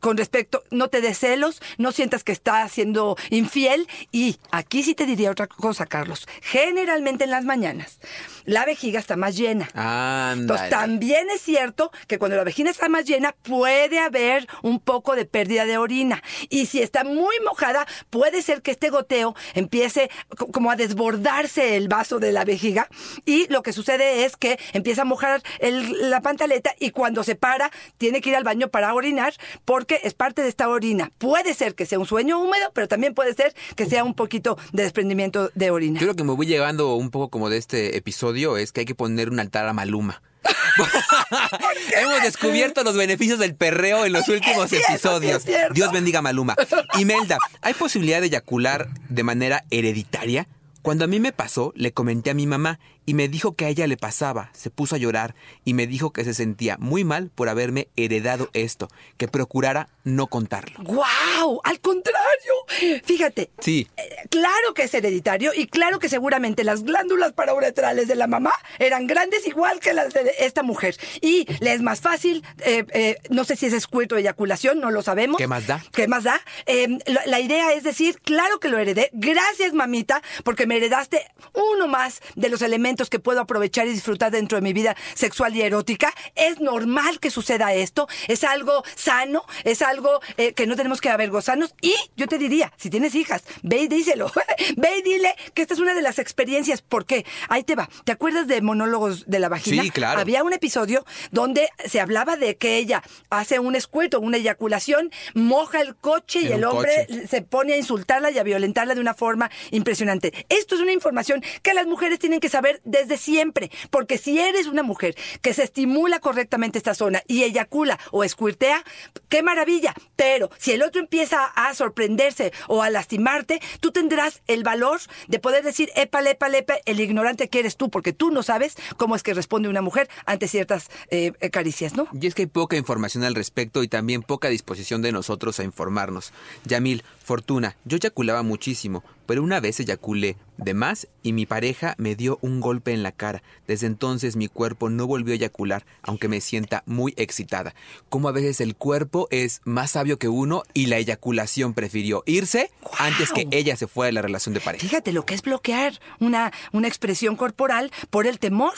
con 0.00 0.16
respecto, 0.16 0.62
no 0.70 0.88
te 0.88 1.00
des 1.00 1.18
celos, 1.18 1.60
no 1.78 1.92
sientas 1.92 2.22
que 2.24 2.32
estás 2.32 2.72
siendo 2.72 3.16
infiel 3.30 3.88
y 4.12 4.38
aquí 4.50 4.82
sí 4.82 4.94
te 4.94 5.06
diría 5.06 5.30
otra 5.30 5.46
cosa, 5.46 5.86
Carlos. 5.86 6.26
Generalmente 6.42 7.24
en 7.24 7.30
las 7.30 7.44
mañanas 7.44 7.98
la 8.44 8.64
vejiga 8.64 9.00
está 9.00 9.16
más 9.16 9.36
llena. 9.36 9.64
Entonces, 9.66 10.66
Ándale. 10.66 10.70
también 10.70 11.28
es 11.30 11.40
cierto 11.42 11.90
que 12.06 12.18
cuando 12.18 12.36
la 12.36 12.44
vagina 12.44 12.70
está 12.70 12.88
más 12.88 13.04
llena, 13.04 13.32
puede 13.42 13.98
haber 13.98 14.46
un 14.62 14.78
poco 14.80 15.16
de 15.16 15.24
pérdida 15.24 15.64
de 15.64 15.78
orina. 15.78 16.22
Y 16.48 16.66
si 16.66 16.80
está 16.80 17.02
muy 17.04 17.34
mojada, 17.44 17.86
puede 18.10 18.42
ser 18.42 18.62
que 18.62 18.70
este 18.70 18.90
goteo 18.90 19.34
empiece 19.54 20.10
co- 20.36 20.46
como 20.52 20.70
a 20.70 20.76
desbordarse 20.76 21.76
el 21.76 21.88
vaso 21.88 22.18
de 22.18 22.32
la 22.32 22.44
vejiga. 22.44 22.88
Y 23.24 23.48
lo 23.52 23.62
que 23.62 23.72
sucede 23.72 24.24
es 24.24 24.36
que 24.36 24.58
empieza 24.72 25.02
a 25.02 25.06
mojar 25.06 25.42
el- 25.58 26.10
la 26.10 26.20
pantaleta 26.20 26.72
y 26.78 26.90
cuando 26.90 27.24
se 27.24 27.34
para, 27.34 27.70
tiene 27.98 28.20
que 28.20 28.30
ir 28.30 28.36
al 28.36 28.44
baño 28.44 28.68
para 28.68 28.94
orinar 28.94 29.34
porque 29.64 29.85
es 29.94 30.14
parte 30.14 30.42
de 30.42 30.48
esta 30.48 30.68
orina. 30.68 31.10
Puede 31.18 31.54
ser 31.54 31.74
que 31.74 31.86
sea 31.86 31.98
un 31.98 32.06
sueño 32.06 32.40
húmedo, 32.40 32.70
pero 32.72 32.88
también 32.88 33.14
puede 33.14 33.34
ser 33.34 33.54
que 33.74 33.86
sea 33.86 34.04
un 34.04 34.14
poquito 34.14 34.58
de 34.72 34.82
desprendimiento 34.82 35.50
de 35.54 35.70
orina. 35.70 36.00
Yo 36.00 36.06
lo 36.06 36.14
que 36.14 36.24
me 36.24 36.32
voy 36.32 36.46
llegando 36.46 36.94
un 36.94 37.10
poco 37.10 37.30
como 37.30 37.50
de 37.50 37.58
este 37.58 37.96
episodio 37.96 38.56
es 38.56 38.72
que 38.72 38.80
hay 38.80 38.86
que 38.86 38.94
poner 38.94 39.30
un 39.30 39.40
altar 39.40 39.66
a 39.66 39.72
Maluma. 39.72 40.22
Hemos 41.96 42.22
descubierto 42.22 42.84
los 42.84 42.96
beneficios 42.96 43.38
del 43.38 43.54
perreo 43.54 44.04
en 44.04 44.12
los 44.12 44.28
últimos 44.28 44.68
cierto, 44.68 44.92
episodios. 44.92 45.44
Dios 45.72 45.92
bendiga 45.92 46.20
a 46.20 46.22
Maluma. 46.22 46.54
Imelda, 46.98 47.38
¿hay 47.62 47.74
posibilidad 47.74 48.20
de 48.20 48.26
eyacular 48.28 48.88
de 49.08 49.22
manera 49.22 49.64
hereditaria? 49.70 50.46
Cuando 50.82 51.04
a 51.04 51.08
mí 51.08 51.18
me 51.18 51.32
pasó, 51.32 51.72
le 51.74 51.92
comenté 51.92 52.30
a 52.30 52.34
mi 52.34 52.46
mamá 52.46 52.78
y 53.06 53.14
me 53.14 53.28
dijo 53.28 53.54
que 53.54 53.64
a 53.64 53.68
ella 53.68 53.86
le 53.86 53.96
pasaba. 53.96 54.50
Se 54.52 54.68
puso 54.70 54.96
a 54.96 54.98
llorar 54.98 55.34
y 55.64 55.74
me 55.74 55.86
dijo 55.86 56.12
que 56.12 56.24
se 56.24 56.34
sentía 56.34 56.76
muy 56.78 57.04
mal 57.04 57.30
por 57.34 57.48
haberme 57.48 57.88
heredado 57.96 58.50
esto, 58.52 58.88
que 59.16 59.28
procurara 59.28 59.88
no 60.04 60.26
contarlo. 60.26 60.78
¡Guau! 60.82 61.60
Al 61.64 61.80
contrario. 61.80 63.00
Fíjate. 63.04 63.50
Sí. 63.60 63.88
eh, 63.96 64.02
Claro 64.30 64.74
que 64.74 64.82
es 64.84 64.94
hereditario 64.94 65.52
y 65.54 65.66
claro 65.66 65.98
que 65.98 66.08
seguramente 66.08 66.64
las 66.64 66.82
glándulas 66.82 67.32
parauretrales 67.32 68.08
de 68.08 68.14
la 68.16 68.26
mamá 68.26 68.52
eran 68.78 69.06
grandes 69.06 69.46
igual 69.46 69.80
que 69.80 69.92
las 69.94 70.12
de 70.12 70.32
esta 70.40 70.62
mujer. 70.62 70.96
Y 71.20 71.46
le 71.60 71.72
es 71.72 71.82
más 71.82 72.00
fácil, 72.00 72.44
eh, 72.64 72.84
eh, 72.92 73.16
no 73.30 73.44
sé 73.44 73.56
si 73.56 73.66
es 73.66 73.72
escueto 73.72 74.16
o 74.16 74.18
eyaculación, 74.18 74.80
no 74.80 74.90
lo 74.90 75.02
sabemos. 75.02 75.38
¿Qué 75.38 75.46
más 75.46 75.66
da? 75.66 75.82
¿Qué 75.92 76.08
más 76.08 76.24
da? 76.24 76.40
Eh, 76.66 76.98
la, 77.06 77.22
la 77.26 77.40
idea 77.40 77.72
es 77.72 77.84
decir, 77.84 78.20
claro 78.20 78.58
que 78.58 78.68
lo 78.68 78.78
heredé. 78.78 79.10
Gracias, 79.12 79.72
mamita, 79.72 80.22
porque 80.44 80.66
me 80.66 80.76
heredaste 80.76 81.22
uno 81.54 81.86
más 81.88 82.20
de 82.34 82.48
los 82.48 82.62
elementos 82.62 82.95
que 83.04 83.20
puedo 83.20 83.40
aprovechar 83.40 83.86
y 83.86 83.90
disfrutar 83.92 84.32
dentro 84.32 84.56
de 84.56 84.62
mi 84.62 84.72
vida 84.72 84.96
sexual 85.14 85.54
y 85.54 85.62
erótica. 85.62 86.12
Es 86.34 86.60
normal 86.60 87.20
que 87.20 87.30
suceda 87.30 87.74
esto. 87.74 88.08
Es 88.28 88.44
algo 88.44 88.82
sano, 88.94 89.44
es 89.64 89.82
algo 89.82 90.20
eh, 90.36 90.54
que 90.54 90.66
no 90.66 90.76
tenemos 90.76 91.00
que 91.00 91.10
avergonzarnos. 91.10 91.74
Y 91.80 91.94
yo 92.16 92.26
te 92.26 92.38
diría, 92.38 92.72
si 92.76 92.90
tienes 92.90 93.14
hijas, 93.14 93.44
ve 93.62 93.82
y 93.82 93.88
díselo. 93.88 94.32
ve 94.76 94.98
y 94.98 95.02
dile 95.02 95.34
que 95.54 95.62
esta 95.62 95.74
es 95.74 95.80
una 95.80 95.94
de 95.94 96.02
las 96.02 96.18
experiencias. 96.18 96.82
¿Por 96.82 97.06
qué? 97.06 97.24
Ahí 97.48 97.62
te 97.62 97.74
va. 97.74 97.88
¿Te 98.04 98.12
acuerdas 98.12 98.46
de 98.46 98.60
monólogos 98.62 99.26
de 99.26 99.38
la 99.38 99.48
vagina? 99.48 99.82
Sí, 99.82 99.90
claro. 99.90 100.20
Había 100.20 100.42
un 100.42 100.52
episodio 100.52 101.04
donde 101.30 101.68
se 101.84 102.00
hablaba 102.00 102.36
de 102.36 102.56
que 102.56 102.78
ella 102.78 103.02
hace 103.30 103.58
un 103.58 103.74
escueto, 103.76 104.20
una 104.20 104.38
eyaculación, 104.38 105.10
moja 105.34 105.80
el 105.80 105.96
coche 105.96 106.40
y 106.40 106.52
el 106.52 106.64
hombre 106.64 107.06
coche. 107.06 107.26
se 107.28 107.42
pone 107.42 107.74
a 107.74 107.76
insultarla 107.76 108.30
y 108.30 108.38
a 108.38 108.42
violentarla 108.42 108.94
de 108.94 109.00
una 109.00 109.14
forma 109.14 109.50
impresionante. 109.70 110.32
Esto 110.48 110.74
es 110.74 110.80
una 110.80 110.92
información 110.92 111.42
que 111.62 111.74
las 111.74 111.86
mujeres 111.86 112.18
tienen 112.18 112.40
que 112.40 112.48
saber 112.48 112.80
desde 112.86 113.18
siempre, 113.18 113.70
porque 113.90 114.16
si 114.16 114.38
eres 114.38 114.66
una 114.66 114.82
mujer 114.82 115.14
que 115.42 115.52
se 115.52 115.64
estimula 115.64 116.20
correctamente 116.20 116.78
esta 116.78 116.94
zona 116.94 117.22
y 117.26 117.42
eyacula 117.42 117.98
o 118.12 118.24
escuirtea, 118.24 118.82
qué 119.28 119.42
maravilla. 119.42 119.94
Pero 120.16 120.50
si 120.58 120.72
el 120.72 120.82
otro 120.82 121.00
empieza 121.00 121.44
a 121.44 121.74
sorprenderse 121.74 122.52
o 122.68 122.82
a 122.82 122.90
lastimarte, 122.90 123.60
tú 123.80 123.90
tendrás 123.90 124.42
el 124.46 124.62
valor 124.62 125.00
de 125.28 125.38
poder 125.38 125.64
decir, 125.64 125.90
epa, 125.96 126.22
epa, 126.22 126.48
epa, 126.48 126.74
el 126.86 127.00
ignorante 127.00 127.48
que 127.48 127.58
eres 127.58 127.76
tú, 127.76 127.90
porque 127.90 128.12
tú 128.12 128.30
no 128.30 128.42
sabes 128.42 128.76
cómo 128.96 129.16
es 129.16 129.22
que 129.22 129.34
responde 129.34 129.68
una 129.68 129.82
mujer 129.82 130.08
ante 130.24 130.48
ciertas 130.48 130.90
eh, 131.10 131.32
eh, 131.40 131.50
caricias, 131.50 131.94
¿no? 131.96 132.08
Y 132.12 132.26
es 132.26 132.34
que 132.34 132.42
hay 132.42 132.46
poca 132.46 132.76
información 132.76 133.24
al 133.24 133.34
respecto 133.34 133.82
y 133.82 133.88
también 133.88 134.22
poca 134.22 134.48
disposición 134.48 135.02
de 135.02 135.12
nosotros 135.12 135.60
a 135.60 135.64
informarnos. 135.64 136.32
Yamil, 136.64 137.02
Fortuna, 137.22 137.76
yo 137.84 137.96
eyaculaba 137.96 138.42
muchísimo, 138.42 139.02
pero 139.26 139.42
una 139.42 139.60
vez 139.60 139.80
eyaculé 139.80 140.36
de 140.56 140.72
más 140.72 141.06
y 141.22 141.32
mi 141.34 141.44
pareja 141.44 141.94
me 141.98 142.14
dio 142.14 142.38
un 142.40 142.60
golpe 142.60 142.92
en 142.92 143.02
la 143.02 143.12
cara. 143.12 143.42
Desde 143.66 143.86
entonces 143.86 144.36
mi 144.36 144.48
cuerpo 144.48 144.88
no 144.88 145.06
volvió 145.06 145.32
a 145.32 145.36
eyacular, 145.36 145.84
aunque 146.02 146.28
me 146.28 146.40
sienta 146.40 146.82
muy 146.86 147.12
excitada. 147.16 147.74
Como 148.08 148.28
a 148.28 148.32
veces 148.32 148.60
el 148.62 148.74
cuerpo 148.74 149.28
es 149.30 149.60
más 149.64 149.90
sabio 149.92 150.18
que 150.18 150.28
uno 150.28 150.62
y 150.72 150.86
la 150.86 150.96
eyaculación 150.98 151.74
prefirió 151.74 152.22
irse 152.26 152.70
antes 152.98 153.32
que 153.32 153.46
ella 153.50 153.76
se 153.76 153.86
fuera 153.86 154.06
de 154.06 154.12
la 154.12 154.22
relación 154.22 154.54
de 154.54 154.60
pareja. 154.60 154.82
Fíjate 154.86 155.12
lo 155.12 155.26
que 155.26 155.34
es 155.34 155.42
bloquear 155.42 156.00
una, 156.20 156.52
una 156.72 156.88
expresión 156.88 157.36
corporal 157.36 157.90
por 158.10 158.26
el 158.26 158.38
temor. 158.38 158.72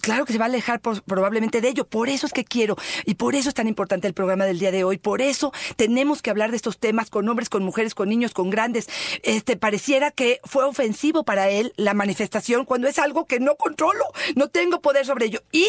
Claro 0.00 0.24
que 0.24 0.32
se 0.32 0.38
va 0.38 0.46
a 0.46 0.48
alejar 0.48 0.80
por- 0.80 1.02
probablemente 1.02 1.60
de 1.60 1.68
ello. 1.68 1.86
Por 1.86 2.08
eso 2.08 2.26
es 2.26 2.32
que 2.32 2.44
quiero. 2.44 2.76
Y 3.04 3.14
por 3.14 3.34
eso 3.36 3.48
es 3.48 3.54
tan 3.54 3.68
importante 3.68 4.08
el 4.08 4.14
programa 4.14 4.46
del 4.46 4.58
día 4.58 4.72
de 4.72 4.82
hoy. 4.84 4.98
Por 4.98 5.20
eso 5.22 5.52
tenemos 5.76 6.22
que 6.22 6.30
hablar 6.30 6.50
de 6.50 6.56
estos 6.56 6.78
temas 6.78 7.10
con 7.10 7.28
hombres, 7.28 7.48
con 7.48 7.62
mujeres, 7.62 7.94
con 7.94 8.08
niños, 8.08 8.32
con 8.32 8.50
grandes. 8.50 8.88
Este, 9.22 9.56
pareciera 9.74 10.12
que 10.12 10.38
fue 10.44 10.62
ofensivo 10.62 11.24
para 11.24 11.50
él 11.50 11.72
la 11.76 11.94
manifestación 11.94 12.64
cuando 12.64 12.86
es 12.86 13.00
algo 13.00 13.26
que 13.26 13.40
no 13.40 13.56
controlo. 13.56 14.04
No 14.36 14.46
tengo 14.46 14.80
poder 14.80 15.04
sobre 15.04 15.26
ello. 15.26 15.42
Y 15.50 15.66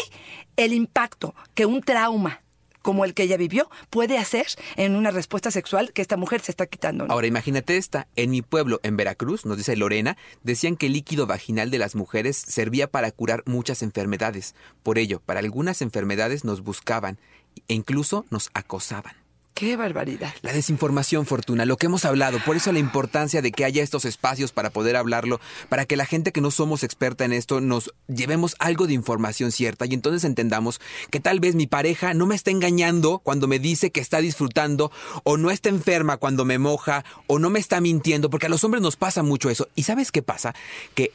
el 0.56 0.72
impacto 0.72 1.34
que 1.54 1.66
un 1.66 1.80
trauma 1.82 2.40
como 2.82 3.04
el 3.04 3.14
que 3.14 3.24
ella 3.24 3.36
vivió 3.36 3.68
puede 3.90 4.16
hacer 4.16 4.46
en 4.76 4.94
una 4.94 5.10
respuesta 5.10 5.50
sexual 5.50 5.92
que 5.92 6.02
esta 6.02 6.16
mujer 6.16 6.40
se 6.40 6.52
está 6.52 6.66
quitando. 6.66 7.06
Ahora 7.08 7.26
imagínate 7.26 7.78
esta, 7.78 8.06
en 8.14 8.30
mi 8.30 8.42
pueblo, 8.42 8.78
en 8.84 8.96
Veracruz, 8.96 9.44
nos 9.44 9.56
dice 9.56 9.74
Lorena, 9.74 10.16
decían 10.44 10.76
que 10.76 10.86
el 10.86 10.92
líquido 10.92 11.26
vaginal 11.26 11.72
de 11.72 11.78
las 11.78 11.96
mujeres 11.96 12.36
servía 12.36 12.86
para 12.86 13.10
curar 13.10 13.42
muchas 13.44 13.82
enfermedades. 13.82 14.54
Por 14.84 14.98
ello, 14.98 15.20
para 15.26 15.40
algunas 15.40 15.82
enfermedades 15.82 16.44
nos 16.44 16.62
buscaban 16.62 17.18
e 17.66 17.74
incluso 17.74 18.24
nos 18.30 18.50
acosaban. 18.54 19.25
Qué 19.56 19.74
barbaridad. 19.74 20.34
La 20.42 20.52
desinformación, 20.52 21.24
Fortuna, 21.24 21.64
lo 21.64 21.78
que 21.78 21.86
hemos 21.86 22.04
hablado, 22.04 22.40
por 22.44 22.56
eso 22.56 22.72
la 22.72 22.78
importancia 22.78 23.40
de 23.40 23.52
que 23.52 23.64
haya 23.64 23.82
estos 23.82 24.04
espacios 24.04 24.52
para 24.52 24.68
poder 24.68 24.96
hablarlo, 24.96 25.40
para 25.70 25.86
que 25.86 25.96
la 25.96 26.04
gente 26.04 26.30
que 26.30 26.42
no 26.42 26.50
somos 26.50 26.82
experta 26.82 27.24
en 27.24 27.32
esto 27.32 27.62
nos 27.62 27.94
llevemos 28.06 28.54
algo 28.58 28.86
de 28.86 28.92
información 28.92 29.52
cierta 29.52 29.86
y 29.86 29.94
entonces 29.94 30.24
entendamos 30.24 30.78
que 31.10 31.20
tal 31.20 31.40
vez 31.40 31.54
mi 31.54 31.66
pareja 31.66 32.12
no 32.12 32.26
me 32.26 32.34
está 32.34 32.50
engañando 32.50 33.20
cuando 33.20 33.48
me 33.48 33.58
dice 33.58 33.90
que 33.90 34.00
está 34.00 34.20
disfrutando 34.20 34.92
o 35.24 35.38
no 35.38 35.50
está 35.50 35.70
enferma 35.70 36.18
cuando 36.18 36.44
me 36.44 36.58
moja 36.58 37.02
o 37.26 37.38
no 37.38 37.48
me 37.48 37.58
está 37.58 37.80
mintiendo, 37.80 38.28
porque 38.28 38.48
a 38.48 38.50
los 38.50 38.62
hombres 38.62 38.82
nos 38.82 38.96
pasa 38.96 39.22
mucho 39.22 39.48
eso. 39.48 39.68
¿Y 39.74 39.84
sabes 39.84 40.12
qué 40.12 40.20
pasa? 40.20 40.54
Que 40.94 41.12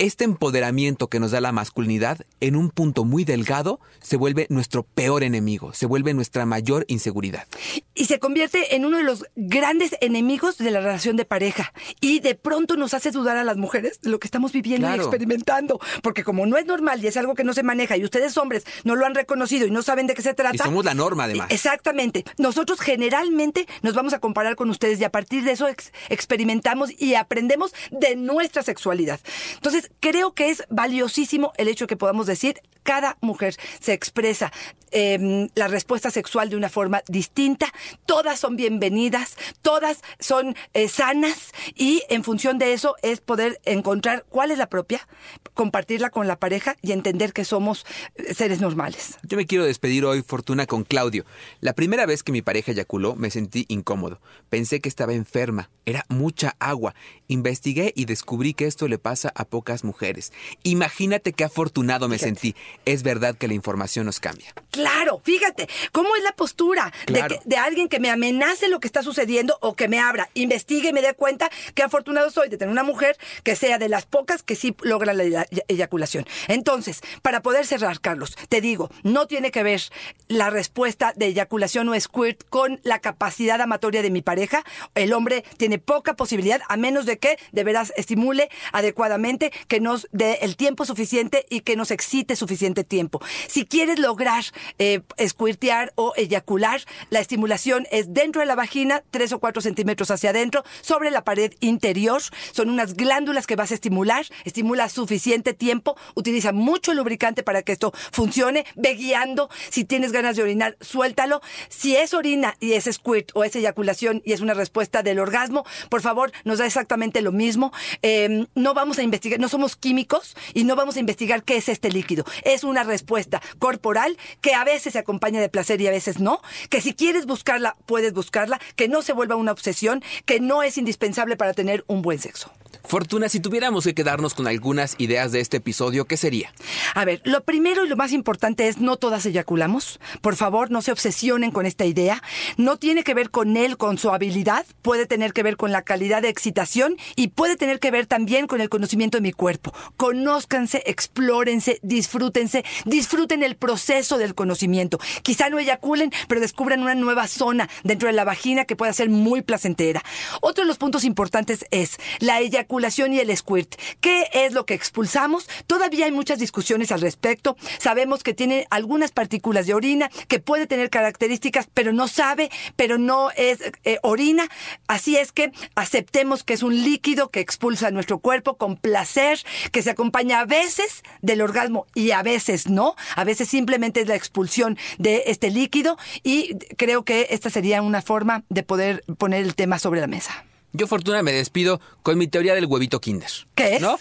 este 0.00 0.24
empoderamiento 0.24 1.08
que 1.08 1.20
nos 1.20 1.30
da 1.30 1.40
la 1.40 1.52
masculinidad, 1.52 2.18
en 2.40 2.56
un 2.56 2.70
punto 2.70 3.04
muy 3.04 3.24
delgado, 3.24 3.80
se 4.00 4.16
vuelve 4.16 4.46
nuestro 4.48 4.82
peor 4.82 5.22
enemigo, 5.22 5.72
se 5.74 5.86
vuelve 5.86 6.14
nuestra 6.14 6.46
mayor 6.46 6.84
inseguridad. 6.88 7.46
Y 7.94 8.06
se 8.06 8.18
convierte 8.18 8.74
en 8.76 8.86
uno 8.86 8.96
de 8.96 9.02
los 9.04 9.26
grandes 9.36 9.94
enemigos 10.00 10.56
de 10.58 10.70
la 10.70 10.80
relación 10.80 11.16
de 11.16 11.24
pareja. 11.26 11.72
Y 12.00 12.20
de 12.20 12.34
pronto 12.34 12.76
nos 12.76 12.94
hace 12.94 13.10
dudar 13.10 13.36
a 13.36 13.44
las 13.44 13.58
mujeres 13.58 14.00
de 14.00 14.08
lo 14.10 14.18
que 14.18 14.26
estamos 14.26 14.52
viviendo 14.52 14.86
y 14.86 14.90
Claro. 14.90 15.02
experimentando. 15.02 15.78
Porque 16.02 16.24
como 16.24 16.46
no 16.46 16.56
es 16.56 16.64
normal 16.66 17.04
y 17.04 17.06
es 17.06 17.16
algo 17.18 17.34
que 17.34 17.44
no 17.44 17.52
se 17.52 17.62
maneja 17.62 17.96
y 17.98 18.04
ustedes 18.04 18.36
hombres 18.38 18.64
no 18.84 18.96
lo 18.96 19.04
han 19.04 19.14
reconocido 19.14 19.66
y 19.66 19.70
no 19.70 19.82
saben 19.82 20.06
de 20.06 20.14
qué 20.14 20.22
se 20.22 20.32
trata. 20.34 20.54
Y 20.54 20.58
somos 20.58 20.84
la 20.84 20.94
norma, 20.94 21.24
además. 21.24 21.48
Exactamente. 21.50 22.24
Nosotros 22.38 22.80
generalmente 22.80 23.66
nos 23.82 23.94
vamos 23.94 24.14
a 24.14 24.18
comparar 24.18 24.56
con 24.56 24.70
ustedes 24.70 24.98
y 25.00 25.04
a 25.04 25.10
partir 25.10 25.44
de 25.44 25.52
eso 25.52 25.68
ex- 25.68 25.92
experimentamos 26.08 26.90
y 26.98 27.14
aprendemos 27.16 27.72
de 27.90 28.16
nuestra 28.16 28.62
sexualidad. 28.62 29.20
Entonces, 29.56 29.89
creo 29.98 30.34
que 30.34 30.50
es 30.50 30.64
valiosísimo 30.70 31.52
el 31.56 31.68
hecho 31.68 31.86
que 31.86 31.96
podamos 31.96 32.26
decir, 32.26 32.60
cada 32.82 33.18
mujer 33.20 33.56
se 33.80 33.92
expresa 33.92 34.52
eh, 34.92 35.48
la 35.54 35.68
respuesta 35.68 36.10
sexual 36.10 36.50
de 36.50 36.56
una 36.56 36.68
forma 36.68 37.02
distinta, 37.06 37.72
todas 38.06 38.40
son 38.40 38.56
bienvenidas, 38.56 39.36
todas 39.62 40.02
son 40.18 40.56
eh, 40.74 40.88
sanas 40.88 41.52
y 41.74 42.02
en 42.08 42.24
función 42.24 42.58
de 42.58 42.72
eso 42.72 42.96
es 43.02 43.20
poder 43.20 43.60
encontrar 43.64 44.24
cuál 44.28 44.50
es 44.50 44.58
la 44.58 44.68
propia, 44.68 45.06
compartirla 45.54 46.10
con 46.10 46.26
la 46.26 46.40
pareja 46.40 46.76
y 46.82 46.92
entender 46.92 47.32
que 47.32 47.44
somos 47.44 47.86
eh, 48.16 48.34
seres 48.34 48.60
normales. 48.60 49.18
Yo 49.22 49.36
me 49.36 49.46
quiero 49.46 49.64
despedir 49.64 50.04
hoy, 50.04 50.22
Fortuna, 50.22 50.66
con 50.66 50.84
Claudio. 50.84 51.24
La 51.60 51.74
primera 51.74 52.06
vez 52.06 52.22
que 52.22 52.32
mi 52.32 52.42
pareja 52.42 52.72
eyaculó 52.72 53.14
me 53.14 53.30
sentí 53.30 53.66
incómodo. 53.68 54.20
Pensé 54.48 54.80
que 54.80 54.88
estaba 54.88 55.12
enferma. 55.12 55.70
Era 55.86 56.04
mucha 56.08 56.56
agua. 56.58 56.94
Investigué 57.30 57.92
y 57.94 58.06
descubrí 58.06 58.54
que 58.54 58.66
esto 58.66 58.88
le 58.88 58.98
pasa 58.98 59.32
a 59.36 59.44
pocas 59.44 59.84
mujeres. 59.84 60.32
Imagínate 60.64 61.32
qué 61.32 61.44
afortunado 61.44 62.08
me 62.08 62.16
Fíjate. 62.18 62.26
sentí. 62.40 62.56
Es 62.84 63.04
verdad 63.04 63.36
que 63.36 63.46
la 63.46 63.54
información 63.54 64.04
nos 64.06 64.18
cambia. 64.18 64.52
Claro, 64.72 65.20
fíjate, 65.24 65.68
¿cómo 65.92 66.16
es 66.16 66.24
la 66.24 66.32
postura 66.32 66.92
de, 67.06 67.22
que- 67.28 67.40
de 67.44 67.56
alguien 67.56 67.88
que 67.88 68.00
me 68.00 68.10
amenace 68.10 68.68
lo 68.68 68.80
que 68.80 68.88
está 68.88 69.04
sucediendo 69.04 69.56
o 69.60 69.76
que 69.76 69.86
me 69.86 70.00
abra, 70.00 70.28
investigue 70.34 70.88
y 70.88 70.92
me 70.92 71.02
dé 71.02 71.14
cuenta 71.14 71.48
qué 71.74 71.84
afortunado 71.84 72.30
soy 72.30 72.48
de 72.48 72.56
tener 72.58 72.72
una 72.72 72.82
mujer 72.82 73.16
que 73.44 73.54
sea 73.54 73.78
de 73.78 73.88
las 73.88 74.06
pocas 74.06 74.42
que 74.42 74.56
sí 74.56 74.74
logra 74.82 75.14
la 75.14 75.46
eyaculación? 75.68 76.26
Entonces, 76.48 77.00
para 77.22 77.42
poder 77.42 77.64
cerrar, 77.64 78.00
Carlos, 78.00 78.36
te 78.48 78.60
digo, 78.60 78.90
no 79.04 79.28
tiene 79.28 79.52
que 79.52 79.62
ver 79.62 79.80
la 80.26 80.50
respuesta 80.50 81.12
de 81.14 81.26
eyaculación 81.26 81.88
o 81.88 82.00
squirt 82.00 82.42
con 82.48 82.80
la 82.82 82.98
capacidad 82.98 83.60
amatoria 83.60 84.02
de 84.02 84.10
mi 84.10 84.20
pareja. 84.20 84.64
El 84.96 85.12
hombre 85.12 85.44
tiene 85.58 85.78
poca 85.78 86.16
posibilidad, 86.16 86.60
a 86.68 86.76
menos 86.76 87.06
de 87.06 87.19
que 87.20 87.38
de 87.52 87.64
veras 87.64 87.92
estimule 87.96 88.50
adecuadamente, 88.72 89.52
que 89.68 89.80
nos 89.80 90.08
dé 90.12 90.38
el 90.42 90.56
tiempo 90.56 90.84
suficiente 90.84 91.46
y 91.48 91.60
que 91.60 91.76
nos 91.76 91.90
excite 91.90 92.36
suficiente 92.36 92.84
tiempo. 92.84 93.20
Si 93.48 93.64
quieres 93.64 93.98
lograr 93.98 94.44
eh, 94.78 95.02
squirtear 95.26 95.92
o 95.94 96.12
eyacular, 96.16 96.80
la 97.10 97.20
estimulación 97.20 97.86
es 97.90 98.12
dentro 98.12 98.40
de 98.40 98.46
la 98.46 98.54
vagina, 98.54 99.02
3 99.10 99.32
o 99.34 99.38
4 99.38 99.62
centímetros 99.62 100.10
hacia 100.10 100.30
adentro, 100.30 100.64
sobre 100.80 101.10
la 101.10 101.24
pared 101.24 101.52
interior. 101.60 102.22
Son 102.52 102.70
unas 102.70 102.94
glándulas 102.94 103.46
que 103.46 103.56
vas 103.56 103.70
a 103.70 103.74
estimular, 103.74 104.24
estimula 104.44 104.88
suficiente 104.88 105.54
tiempo, 105.54 105.96
utiliza 106.14 106.52
mucho 106.52 106.94
lubricante 106.94 107.42
para 107.42 107.62
que 107.62 107.72
esto 107.72 107.92
funcione, 108.12 108.64
ve 108.76 108.94
guiando. 108.94 109.50
Si 109.70 109.84
tienes 109.84 110.12
ganas 110.12 110.36
de 110.36 110.42
orinar, 110.42 110.76
suéltalo. 110.80 111.40
Si 111.68 111.96
es 111.96 112.14
orina 112.14 112.56
y 112.60 112.72
es 112.72 112.84
squirt 112.90 113.30
o 113.34 113.44
es 113.44 113.54
eyaculación 113.56 114.22
y 114.24 114.32
es 114.32 114.40
una 114.40 114.54
respuesta 114.54 115.02
del 115.02 115.18
orgasmo, 115.18 115.64
por 115.88 116.02
favor, 116.02 116.32
nos 116.44 116.58
da 116.58 116.66
exactamente 116.66 117.09
lo 117.20 117.32
mismo. 117.32 117.72
Eh, 118.02 118.46
no 118.54 118.74
vamos 118.74 118.98
a 118.98 119.02
investigar, 119.02 119.40
no 119.40 119.48
somos 119.48 119.76
químicos 119.76 120.36
y 120.54 120.64
no 120.64 120.76
vamos 120.76 120.96
a 120.96 121.00
investigar 121.00 121.42
qué 121.42 121.56
es 121.56 121.68
este 121.68 121.90
líquido. 121.90 122.24
Es 122.44 122.64
una 122.64 122.84
respuesta 122.84 123.42
corporal 123.58 124.16
que 124.40 124.54
a 124.54 124.64
veces 124.64 124.92
se 124.92 124.98
acompaña 124.98 125.40
de 125.40 125.48
placer 125.48 125.80
y 125.80 125.88
a 125.88 125.90
veces 125.90 126.20
no. 126.20 126.40
Que 126.68 126.80
si 126.80 126.94
quieres 126.94 127.26
buscarla, 127.26 127.76
puedes 127.86 128.12
buscarla. 128.12 128.60
Que 128.76 128.88
no 128.88 129.02
se 129.02 129.12
vuelva 129.12 129.36
una 129.36 129.52
obsesión. 129.52 130.02
Que 130.24 130.40
no 130.40 130.62
es 130.62 130.78
indispensable 130.78 131.36
para 131.36 131.54
tener 131.54 131.84
un 131.88 132.02
buen 132.02 132.18
sexo. 132.18 132.52
Fortuna, 132.84 133.28
si 133.28 133.40
tuviéramos 133.40 133.84
que 133.84 133.94
quedarnos 133.94 134.34
con 134.34 134.46
algunas 134.46 134.96
ideas 134.98 135.32
de 135.32 135.40
este 135.40 135.58
episodio, 135.58 136.06
¿qué 136.06 136.16
sería? 136.16 136.52
A 136.94 137.04
ver, 137.04 137.20
lo 137.24 137.42
primero 137.42 137.84
y 137.84 137.88
lo 137.88 137.96
más 137.96 138.12
importante 138.12 138.68
es 138.68 138.78
no 138.78 138.96
todas 138.96 139.26
eyaculamos. 139.26 140.00
Por 140.20 140.36
favor, 140.36 140.70
no 140.70 140.82
se 140.82 140.92
obsesionen 140.92 141.50
con 141.50 141.66
esta 141.66 141.84
idea. 141.84 142.22
No 142.56 142.78
tiene 142.78 143.04
que 143.04 143.14
ver 143.14 143.30
con 143.30 143.56
él, 143.56 143.76
con 143.76 143.98
su 143.98 144.10
habilidad. 144.10 144.66
Puede 144.82 145.06
tener 145.06 145.32
que 145.32 145.42
ver 145.42 145.56
con 145.56 145.72
la 145.72 145.82
calidad 145.82 146.22
de 146.22 146.28
excitación 146.28 146.96
y 147.16 147.28
puede 147.28 147.56
tener 147.56 147.80
que 147.80 147.90
ver 147.90 148.06
también 148.06 148.46
con 148.46 148.60
el 148.60 148.68
conocimiento 148.68 149.18
de 149.18 149.22
mi 149.22 149.32
cuerpo. 149.32 149.72
Conózcanse, 149.96 150.82
explórense, 150.86 151.78
disfrútense, 151.82 152.64
disfruten 152.84 153.42
el 153.42 153.56
proceso 153.56 154.18
del 154.18 154.34
conocimiento. 154.34 154.98
Quizá 155.22 155.50
no 155.50 155.58
eyaculen, 155.58 156.12
pero 156.28 156.40
descubran 156.40 156.82
una 156.82 156.94
nueva 156.94 157.28
zona 157.28 157.68
dentro 157.84 158.08
de 158.08 158.14
la 158.14 158.24
vagina 158.24 158.64
que 158.64 158.76
pueda 158.76 158.92
ser 158.92 159.10
muy 159.10 159.42
placentera. 159.42 160.02
Otro 160.40 160.64
de 160.64 160.68
los 160.68 160.78
puntos 160.78 161.04
importantes 161.04 161.66
es 161.70 161.98
la 162.20 162.40
eyaculación 162.40 162.59
y 162.68 163.18
el 163.20 163.36
squirt. 163.36 163.74
¿Qué 164.00 164.28
es 164.32 164.52
lo 164.52 164.66
que 164.66 164.74
expulsamos? 164.74 165.48
Todavía 165.66 166.06
hay 166.06 166.12
muchas 166.12 166.38
discusiones 166.38 166.92
al 166.92 167.00
respecto. 167.00 167.56
Sabemos 167.78 168.22
que 168.22 168.34
tiene 168.34 168.66
algunas 168.70 169.12
partículas 169.12 169.66
de 169.66 169.74
orina, 169.74 170.10
que 170.28 170.40
puede 170.40 170.66
tener 170.66 170.90
características, 170.90 171.68
pero 171.72 171.92
no 171.92 172.08
sabe, 172.08 172.50
pero 172.76 172.98
no 172.98 173.30
es 173.36 173.60
eh, 173.84 173.98
orina. 174.02 174.48
Así 174.86 175.16
es 175.16 175.32
que 175.32 175.52
aceptemos 175.74 176.44
que 176.44 176.54
es 176.54 176.62
un 176.62 176.74
líquido 176.82 177.30
que 177.30 177.40
expulsa 177.40 177.90
nuestro 177.90 178.18
cuerpo 178.18 178.56
con 178.56 178.76
placer, 178.76 179.40
que 179.72 179.82
se 179.82 179.90
acompaña 179.90 180.40
a 180.40 180.46
veces 180.46 181.02
del 181.22 181.42
orgasmo 181.42 181.86
y 181.94 182.10
a 182.10 182.22
veces 182.22 182.68
no. 182.68 182.96
A 183.16 183.24
veces 183.24 183.48
simplemente 183.48 184.00
es 184.00 184.08
la 184.08 184.16
expulsión 184.16 184.78
de 184.98 185.24
este 185.26 185.50
líquido 185.50 185.96
y 186.22 186.56
creo 186.76 187.04
que 187.04 187.28
esta 187.30 187.50
sería 187.50 187.82
una 187.82 188.02
forma 188.02 188.44
de 188.48 188.62
poder 188.62 189.04
poner 189.18 189.44
el 189.44 189.54
tema 189.54 189.78
sobre 189.78 190.00
la 190.00 190.06
mesa. 190.06 190.44
Yo, 190.72 190.86
Fortuna, 190.86 191.22
me 191.22 191.32
despido 191.32 191.80
con 192.02 192.18
mi 192.18 192.28
teoría 192.28 192.54
del 192.54 192.66
huevito 192.66 193.00
Kinder. 193.00 193.30
¿Qué 193.54 193.76
es? 193.76 193.82
¿No? 193.82 193.98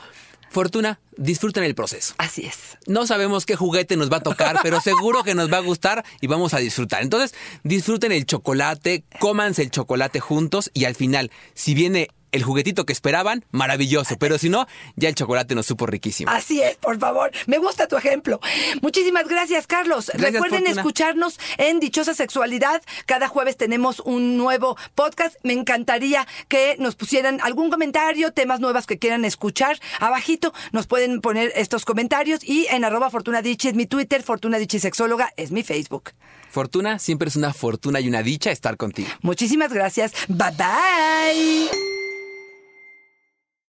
Fortuna, 0.49 0.99
disfruten 1.15 1.63
el 1.63 1.75
proceso. 1.75 2.15
Así 2.17 2.45
es. 2.45 2.77
No 2.87 3.05
sabemos 3.05 3.45
qué 3.45 3.55
juguete 3.55 3.97
nos 3.97 4.11
va 4.11 4.17
a 4.17 4.23
tocar, 4.23 4.59
pero 4.63 4.81
seguro 4.81 5.23
que 5.23 5.35
nos 5.35 5.51
va 5.51 5.57
a 5.57 5.61
gustar 5.61 6.03
y 6.21 6.27
vamos 6.27 6.53
a 6.53 6.57
disfrutar. 6.57 7.03
Entonces, 7.03 7.35
disfruten 7.63 8.11
el 8.11 8.25
chocolate, 8.25 9.03
cómanse 9.19 9.61
el 9.61 9.71
chocolate 9.71 10.19
juntos 10.19 10.71
y 10.73 10.85
al 10.85 10.95
final, 10.95 11.31
si 11.53 11.73
viene 11.73 12.09
el 12.31 12.43
juguetito 12.43 12.85
que 12.85 12.93
esperaban, 12.93 13.45
maravilloso. 13.51 14.15
Pero 14.19 14.37
si 14.37 14.49
no, 14.49 14.67
ya 14.95 15.09
el 15.09 15.15
chocolate 15.15 15.55
nos 15.55 15.65
supo 15.65 15.85
riquísimo. 15.85 16.31
Así 16.31 16.61
es, 16.61 16.77
por 16.77 16.99
favor. 16.99 17.31
Me 17.47 17.57
gusta 17.57 17.87
tu 17.87 17.97
ejemplo. 17.97 18.39
Muchísimas 18.81 19.27
gracias, 19.27 19.67
Carlos. 19.67 20.07
Gracias, 20.13 20.33
Recuerden 20.33 20.59
Fortuna. 20.59 20.81
escucharnos 20.81 21.39
en 21.57 21.79
Dichosa 21.79 22.13
Sexualidad. 22.13 22.81
Cada 23.05 23.27
jueves 23.27 23.57
tenemos 23.57 23.99
un 23.99 24.37
nuevo 24.37 24.77
podcast. 24.95 25.35
Me 25.43 25.53
encantaría 25.53 26.27
que 26.47 26.75
nos 26.79 26.95
pusieran 26.95 27.39
algún 27.41 27.69
comentario, 27.69 28.31
temas 28.31 28.59
nuevos 28.59 28.85
que 28.87 28.99
quieran 28.99 29.25
escuchar. 29.25 29.79
Abajito 29.99 30.53
nos 30.71 30.87
pueden 30.87 31.21
poner 31.21 31.51
estos 31.55 31.85
comentarios 31.85 32.43
y 32.43 32.67
en 32.69 32.83
arroba 32.83 33.09
Fortuna 33.09 33.41
Dichi 33.41 33.69
es 33.69 33.73
mi 33.75 33.85
Twitter, 33.85 34.23
Fortuna 34.23 34.57
Dichi 34.57 34.79
Sexóloga 34.79 35.31
es 35.37 35.51
mi 35.51 35.63
Facebook. 35.63 36.11
Fortuna, 36.49 36.97
siempre 36.99 37.29
es 37.29 37.35
una 37.35 37.53
fortuna 37.53 37.99
y 37.99 38.07
una 38.07 38.23
dicha 38.23 38.51
estar 38.51 38.75
contigo. 38.77 39.09
Muchísimas 39.21 39.71
gracias. 39.71 40.13
Bye 40.27 40.51
bye. 40.57 41.98